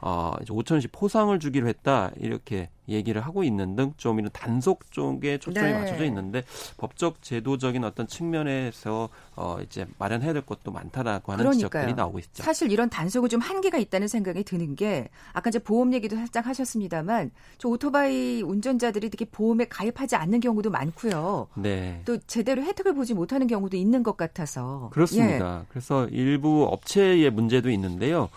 어, 0.00 0.32
이제 0.42 0.52
5천 0.52 0.72
원씩 0.72 0.92
포상을 0.92 1.38
주기로 1.38 1.68
했다 1.68 2.10
이렇게 2.18 2.68
얘기를 2.88 3.20
하고 3.20 3.44
있는 3.44 3.76
등 3.76 3.92
좀 3.96 4.18
이런 4.18 4.30
단속 4.32 4.90
쪽에 4.90 5.38
초점이 5.38 5.70
네. 5.72 5.78
맞춰져 5.78 6.04
있는데 6.06 6.42
법적 6.78 7.22
제도적인 7.22 7.84
어떤 7.84 8.06
측면에서 8.06 9.08
어 9.36 9.58
이제 9.62 9.86
마련해야 9.98 10.32
될 10.32 10.42
것도 10.42 10.70
많다라고 10.72 11.32
하는 11.32 11.44
그러니까요. 11.44 11.68
지적들이 11.68 11.94
나오고 11.94 12.18
있죠. 12.20 12.42
사실 12.42 12.72
이런 12.72 12.88
단속은 12.88 13.28
좀 13.28 13.40
한계가 13.40 13.78
있다는 13.78 14.08
생각이 14.08 14.42
드는 14.44 14.74
게 14.76 15.08
아까 15.32 15.50
이제 15.50 15.58
보험 15.58 15.92
얘기도 15.92 16.16
살짝 16.16 16.46
하셨습니다만 16.46 17.30
저 17.58 17.68
오토바이 17.68 18.42
운전자들이 18.42 19.10
특히 19.10 19.24
보험에 19.26 19.66
가입하지 19.66 20.16
않는 20.16 20.40
경우도 20.40 20.70
많고요. 20.70 21.48
네. 21.56 22.02
또 22.04 22.18
제대로 22.26 22.62
혜택을 22.62 22.94
보지 22.94 23.14
못하는 23.14 23.46
경우도 23.46 23.76
있는 23.76 24.02
것 24.02 24.16
같아서 24.16 24.88
그렇습니다. 24.92 25.60
예. 25.62 25.66
그래서 25.68 26.06
일부 26.08 26.64
업체의 26.70 27.30
문제도 27.30 27.70
있는데요. 27.70 28.28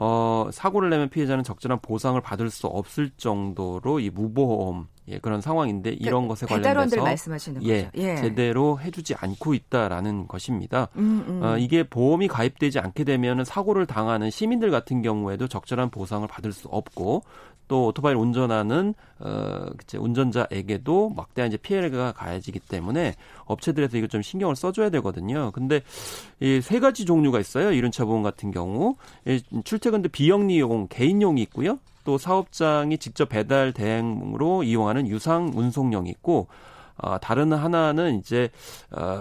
어, 0.00 0.48
사고를 0.52 0.90
내면 0.90 1.08
피해자는 1.08 1.42
적절한 1.42 1.80
보상을 1.80 2.18
받을 2.20 2.50
수 2.50 2.68
없을 2.68 3.10
정도로 3.16 3.98
이 3.98 4.10
무보험 4.10 4.86
예, 5.08 5.18
그런 5.18 5.40
상황인데 5.40 5.90
그러니까 5.90 6.06
이런 6.06 6.28
것에 6.28 6.46
관련해서 6.46 7.02
말씀하시는 7.02 7.64
예, 7.64 7.86
거죠. 7.86 8.02
예. 8.02 8.16
제대로 8.16 8.78
해주지 8.78 9.16
않고 9.16 9.54
있다라는 9.54 10.28
것입니다. 10.28 10.86
음, 10.96 11.24
음. 11.26 11.42
어, 11.42 11.58
이게 11.58 11.82
보험이 11.82 12.28
가입되지 12.28 12.78
않게 12.78 13.02
되면 13.02 13.44
사고를 13.44 13.86
당하는 13.86 14.30
시민들 14.30 14.70
같은 14.70 15.02
경우에도 15.02 15.48
적절한 15.48 15.90
보상을 15.90 16.28
받을 16.28 16.52
수 16.52 16.68
없고 16.68 17.24
또 17.68 17.86
오토바이를 17.86 18.20
운전하는 18.20 18.94
어 19.20 19.66
이제 19.84 19.98
운전자에게도 19.98 21.10
막대한 21.10 21.48
이제 21.48 21.56
피해가 21.56 22.12
가해지기 22.12 22.60
때문에 22.60 23.14
업체들에서 23.44 23.96
이거 23.96 24.06
좀 24.06 24.22
신경을 24.22 24.56
써줘야 24.56 24.90
되거든요. 24.90 25.50
근데 25.52 25.82
이 26.40 26.60
세 26.68 26.80
가지 26.80 27.04
종류가 27.04 27.40
있어요. 27.40 27.72
이륜차 27.72 28.04
보험 28.04 28.22
같은 28.22 28.50
경우 28.50 28.96
출퇴근도 29.64 30.10
비영리용 30.10 30.88
개인용이 30.88 31.40
있고요. 31.42 31.78
또 32.04 32.18
사업장이 32.18 32.98
직접 32.98 33.28
배달 33.28 33.72
대행으로 33.72 34.62
이용하는 34.64 35.08
유상 35.08 35.52
운송용이 35.54 36.10
있고 36.10 36.46
어, 36.96 37.18
다른 37.18 37.52
하나는 37.52 38.18
이제 38.18 38.50
어, 38.90 39.18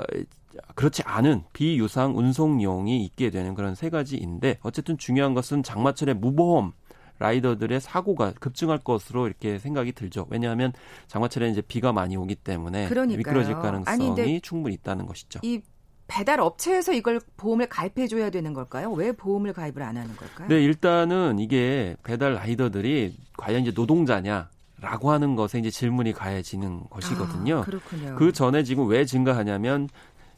그렇지 0.76 1.04
않은 1.04 1.44
비유상 1.54 2.18
운송용이 2.18 3.04
있게 3.06 3.30
되는 3.30 3.54
그런 3.56 3.76
세 3.76 3.90
가지인데 3.90 4.58
어쨌든 4.64 4.98
중요한 4.98 5.34
것은 5.34 5.64
장마철에 5.64 6.14
무보험 6.14 6.74
라이더들의 7.20 7.80
사고가 7.82 8.34
급증할 8.40 8.80
것으로 8.80 9.28
이렇게 9.28 9.60
생각이 9.60 9.92
들죠. 9.94 10.28
왜냐하면 10.30 10.74
장마철에 11.08 11.50
이제 11.50 11.62
비가 11.62 11.92
많이 11.94 12.16
오기 12.16 12.36
때문에 12.36 12.88
그러니까요. 12.90 13.18
미끄러질 13.18 13.56
가능성이 13.56 14.22
아니, 14.22 14.42
충분히 14.42 14.76
있다는 14.76 15.06
것이죠. 15.06 15.40
이 15.44 15.62
배달 16.08 16.40
업체에서 16.40 16.94
이걸 16.94 17.20
보험을 17.36 17.68
가입해 17.68 18.08
줘야 18.08 18.30
되는 18.30 18.54
걸까요? 18.54 18.92
왜 18.94 19.12
보험을 19.12 19.54
가입을 19.54 19.82
안 19.82 19.98
하는 19.98 20.16
걸까요? 20.16 20.48
네, 20.48 20.64
일단은 20.64 21.40
이게 21.40 21.96
배달 22.04 22.36
라이더들이 22.36 23.18
과연 23.38 23.64
이제 23.64 23.72
노동자냐 23.76 24.50
라고 24.80 25.12
하는 25.12 25.36
것에 25.36 25.60
이제 25.60 25.70
질문이 25.70 26.14
가해지는 26.14 26.84
것이거든요. 26.90 27.58
아, 27.58 27.62
그렇군요. 27.62 28.16
그 28.16 28.32
전에 28.32 28.64
지금 28.64 28.88
왜 28.88 29.06
증가하냐면 29.06 29.90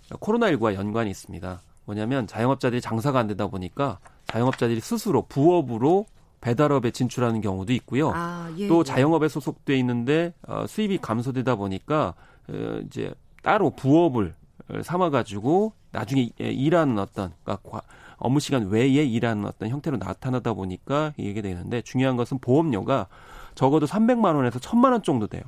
코로나19와 0.09 0.73
연관이 0.75 1.11
있습니다. 1.11 1.61
뭐냐면 1.85 2.25
자영업자들이 2.25 2.81
장사가 2.81 3.19
안 3.19 3.27
되다 3.27 3.47
보니까 3.47 3.99
자영업자들이 4.27 4.79
스스로 4.79 5.23
부업으로 5.27 6.05
배달업에 6.41 6.91
진출하는 6.91 7.41
경우도 7.41 7.73
있고요. 7.73 8.11
아, 8.13 8.51
예, 8.57 8.67
또 8.67 8.79
예. 8.79 8.83
자영업에 8.83 9.27
소속돼 9.27 9.77
있는데 9.79 10.33
어, 10.47 10.65
수입이 10.67 10.99
감소되다 10.99 11.55
보니까 11.55 12.13
어, 12.47 12.79
이제 12.85 13.13
따로 13.43 13.69
부업을 13.71 14.35
삼아가지고 14.83 15.73
나중에 15.91 16.29
일하는 16.37 16.99
어떤 16.99 17.31
그러니까 17.43 17.81
업무 18.17 18.39
시간 18.39 18.67
외에 18.67 19.03
일하는 19.03 19.45
어떤 19.45 19.69
형태로 19.69 19.97
나타나다 19.97 20.53
보니까 20.53 21.13
이게 21.17 21.41
되는데 21.41 21.81
중요한 21.81 22.17
것은 22.17 22.39
보험료가 22.39 23.07
적어도 23.55 23.85
300만 23.85 24.35
원에서 24.35 24.59
1000만 24.59 24.91
원 24.91 25.03
정도 25.03 25.27
돼요. 25.27 25.43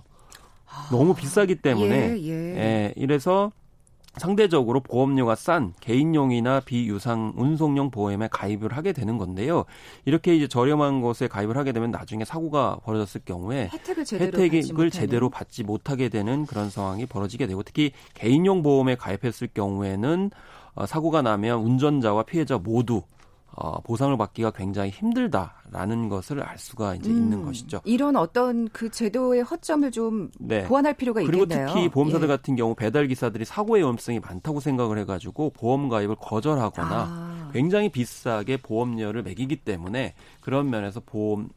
너무 0.89 1.13
비싸기 1.13 1.55
때문에 1.55 2.17
예, 2.17 2.21
예. 2.21 2.31
예, 2.31 2.93
이래서 2.95 3.51
상대적으로 4.17 4.81
보험료가 4.81 5.35
싼 5.35 5.73
개인용이나 5.79 6.59
비유상 6.59 7.33
운송용 7.37 7.91
보험에 7.91 8.27
가입을 8.29 8.75
하게 8.75 8.91
되는 8.91 9.17
건데요. 9.17 9.65
이렇게 10.05 10.35
이제 10.35 10.47
저렴한 10.47 11.01
것에 11.01 11.27
가입을 11.27 11.57
하게 11.57 11.71
되면 11.71 11.91
나중에 11.91 12.25
사고가 12.25 12.79
벌어졌을 12.83 13.21
경우에 13.23 13.69
혜택을 13.71 14.03
제대로, 14.03 14.37
혜택을 14.43 14.85
받지 14.89 14.99
제대로 14.99 15.29
받지 15.29 15.63
못하게 15.63 16.09
되는 16.09 16.45
그런 16.45 16.69
상황이 16.69 17.05
벌어지게 17.05 17.47
되고 17.47 17.63
특히 17.63 17.93
개인용 18.13 18.63
보험에 18.63 18.95
가입했을 18.95 19.47
경우에는 19.53 20.31
어, 20.73 20.85
사고가 20.85 21.21
나면 21.21 21.59
운전자와 21.59 22.23
피해자 22.23 22.57
모두 22.57 23.03
어, 23.53 23.81
보상을 23.81 24.15
받기가 24.15 24.51
굉장히 24.51 24.91
힘들다라는 24.91 26.07
것을 26.07 26.41
알 26.41 26.57
수가 26.57 26.95
이제 26.95 27.09
음, 27.09 27.17
있는 27.17 27.45
것이죠. 27.45 27.81
이런 27.83 28.15
어떤 28.15 28.69
그 28.69 28.89
제도의 28.89 29.43
허점을 29.43 29.91
좀 29.91 30.31
네. 30.39 30.63
보완할 30.63 30.93
필요가 30.93 31.21
그리고 31.21 31.43
있겠네요. 31.43 31.65
그리고 31.65 31.79
특히 31.79 31.89
보험사들 31.89 32.23
예. 32.23 32.27
같은 32.27 32.55
경우 32.55 32.75
배달 32.75 33.07
기사들이 33.07 33.43
사고의 33.43 33.83
위험성이 33.83 34.19
많다고 34.19 34.61
생각을 34.61 34.97
해가지고 34.99 35.51
보험 35.51 35.89
가입을 35.89 36.15
거절하거나 36.15 36.89
아. 36.91 37.49
굉장히 37.53 37.89
비싸게 37.89 38.57
보험료를 38.57 39.23
매기기 39.23 39.57
때문에 39.57 40.13
그런 40.39 40.69
면에서 40.69 41.01
보험을 41.01 41.49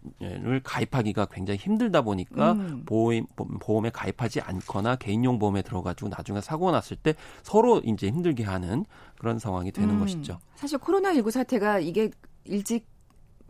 가입하기가 0.64 1.26
굉장히 1.26 1.58
힘들다 1.58 2.02
보니까 2.02 2.52
음. 2.52 2.82
보험 2.86 3.26
보험에 3.60 3.90
가입하지 3.90 4.40
않거나 4.40 4.96
개인용 4.96 5.38
보험에 5.38 5.62
들어가지고 5.62 6.08
나중에 6.08 6.40
사고가 6.40 6.72
났을 6.72 6.96
때 6.96 7.14
서로 7.42 7.80
이제 7.84 8.08
힘들게 8.08 8.42
하는 8.42 8.84
그런 9.24 9.38
상황이 9.38 9.72
되는 9.72 9.94
음. 9.94 10.00
것이죠. 10.00 10.38
사실 10.54 10.78
코로나19 10.78 11.30
사태가 11.30 11.78
이게 11.78 12.10
일찍 12.44 12.86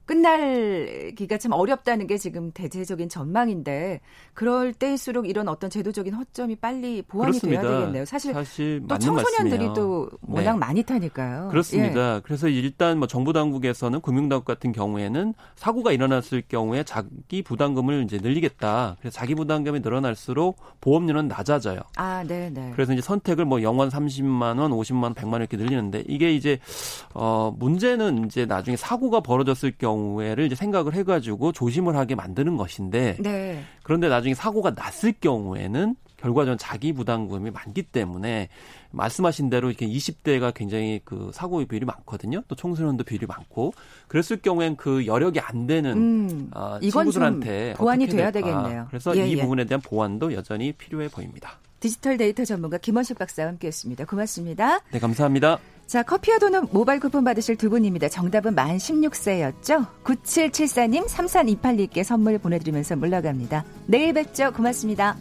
끝날기가 0.07 1.39
참 1.39 1.53
어렵다는 1.53 2.07
게 2.07 2.19
지금 2.19 2.51
대체적인 2.53 3.09
전망인데 3.09 4.01
그럴 4.35 4.73
때일수록 4.73 5.29
이런 5.29 5.49
어떤 5.49 5.71
제도적인 5.71 6.13
허점이 6.13 6.57
빨리 6.57 7.03
보완이 7.03 7.33
그렇습니다. 7.33 7.63
돼야 7.63 7.79
되겠네요. 7.81 8.05
사실, 8.05 8.35
사실 8.35 8.83
또 8.87 8.99
청소년들이 8.99 9.67
말씀이에요. 9.67 9.73
또 9.75 10.11
워낙 10.23 10.53
네. 10.53 10.59
많이 10.59 10.83
타니까요. 10.83 11.49
그렇습니다. 11.49 12.17
예. 12.17 12.21
그래서 12.23 12.49
일단 12.49 12.99
뭐 12.99 13.09
정부 13.09 13.33
당국에서는 13.33 14.01
금융당국 14.01 14.45
같은 14.45 14.73
경우에는 14.73 15.35
사고가 15.57 15.93
일어났을 15.93 16.43
경우에 16.49 16.83
자기 16.85 17.43
부담금을 17.43 18.05
이제 18.05 18.19
늘리겠다. 18.19 18.97
그래서 19.01 19.15
자기 19.15 19.35
부담금이 19.35 19.81
늘어날수록 19.81 20.61
보험료는 20.81 21.29
낮아져요. 21.29 21.81
아, 21.97 22.25
네, 22.27 22.51
네. 22.51 22.73
그래서 22.75 22.93
이제 22.93 23.01
선택을 23.01 23.45
뭐 23.45 23.63
영원 23.63 23.89
30만 23.89 24.59
원, 24.59 24.71
50만 24.73 25.03
원, 25.05 25.15
100만 25.15 25.33
원 25.33 25.41
이렇게 25.41 25.57
늘리는데 25.57 26.05
이게 26.09 26.35
이제 26.35 26.59
어 27.15 27.55
문제는 27.59 28.27
이제 28.27 28.45
나중에 28.45 28.77
사고가 28.77 29.21
벌어졌을 29.21 29.73
경우 29.79 29.94
경우에를 29.95 30.47
이제 30.47 30.55
생각을 30.55 30.95
해가지고 30.95 31.53
조심을 31.53 31.97
하게 31.97 32.15
만드는 32.15 32.57
것인데 32.57 33.17
네. 33.21 33.63
그런데 33.83 34.09
나중에 34.09 34.35
사고가 34.35 34.71
났을 34.71 35.13
경우에는 35.13 35.97
결과적으로 36.17 36.57
자기 36.57 36.93
부담금이 36.95 37.51
많기 37.51 37.83
때문에 37.83 38.49
말씀하신 38.93 39.51
대로 39.51 39.69
이렇게 39.69 39.87
20대가 39.87 40.55
굉장히 40.55 41.01
그 41.05 41.31
사고 41.35 41.63
비율이 41.65 41.85
많거든요. 41.85 42.43
또 42.49 42.55
청소년도 42.55 43.05
비율이 43.05 43.27
많고 43.27 43.75
그랬을 44.09 44.39
경우엔 44.41 44.77
그 44.77 45.07
여력이 45.07 45.41
안 45.41 45.67
되는 45.67 45.93
음, 45.93 46.51
어, 46.55 46.79
친구들한테 46.81 47.75
보완이 47.77 48.07
돼야 48.07 48.31
될까. 48.31 48.63
되겠네요. 48.63 48.87
그래서 48.89 49.15
예, 49.19 49.27
이 49.27 49.37
예. 49.37 49.43
부분에 49.43 49.65
대한 49.67 49.83
보완도 49.83 50.33
여전히 50.33 50.73
필요해 50.73 51.09
보입니다. 51.09 51.59
디지털 51.81 52.17
데이터 52.17 52.47
전문가 52.47 52.79
김원식 52.79 53.19
박사와 53.19 53.49
함께했습니다. 53.51 54.07
고맙습니다. 54.07 54.81
네, 54.93 54.99
감사합니다. 54.99 55.59
자, 55.87 56.03
커피와 56.03 56.39
도넛 56.39 56.71
모바일 56.73 56.99
쿠폰 57.01 57.25
받으실 57.25 57.57
두 57.57 57.71
분입니다. 57.71 58.09
정답은 58.09 58.55
만 58.55 58.77
16세였죠? 58.79 59.87
9774님, 60.03 61.07
3328님께 61.07 62.03
선물 62.03 62.39
보내드리면서 62.39 62.97
물러갑니다. 62.97 63.65
내일 63.87 64.13
뵙죠. 64.13 64.53
고맙습니다. 64.53 65.17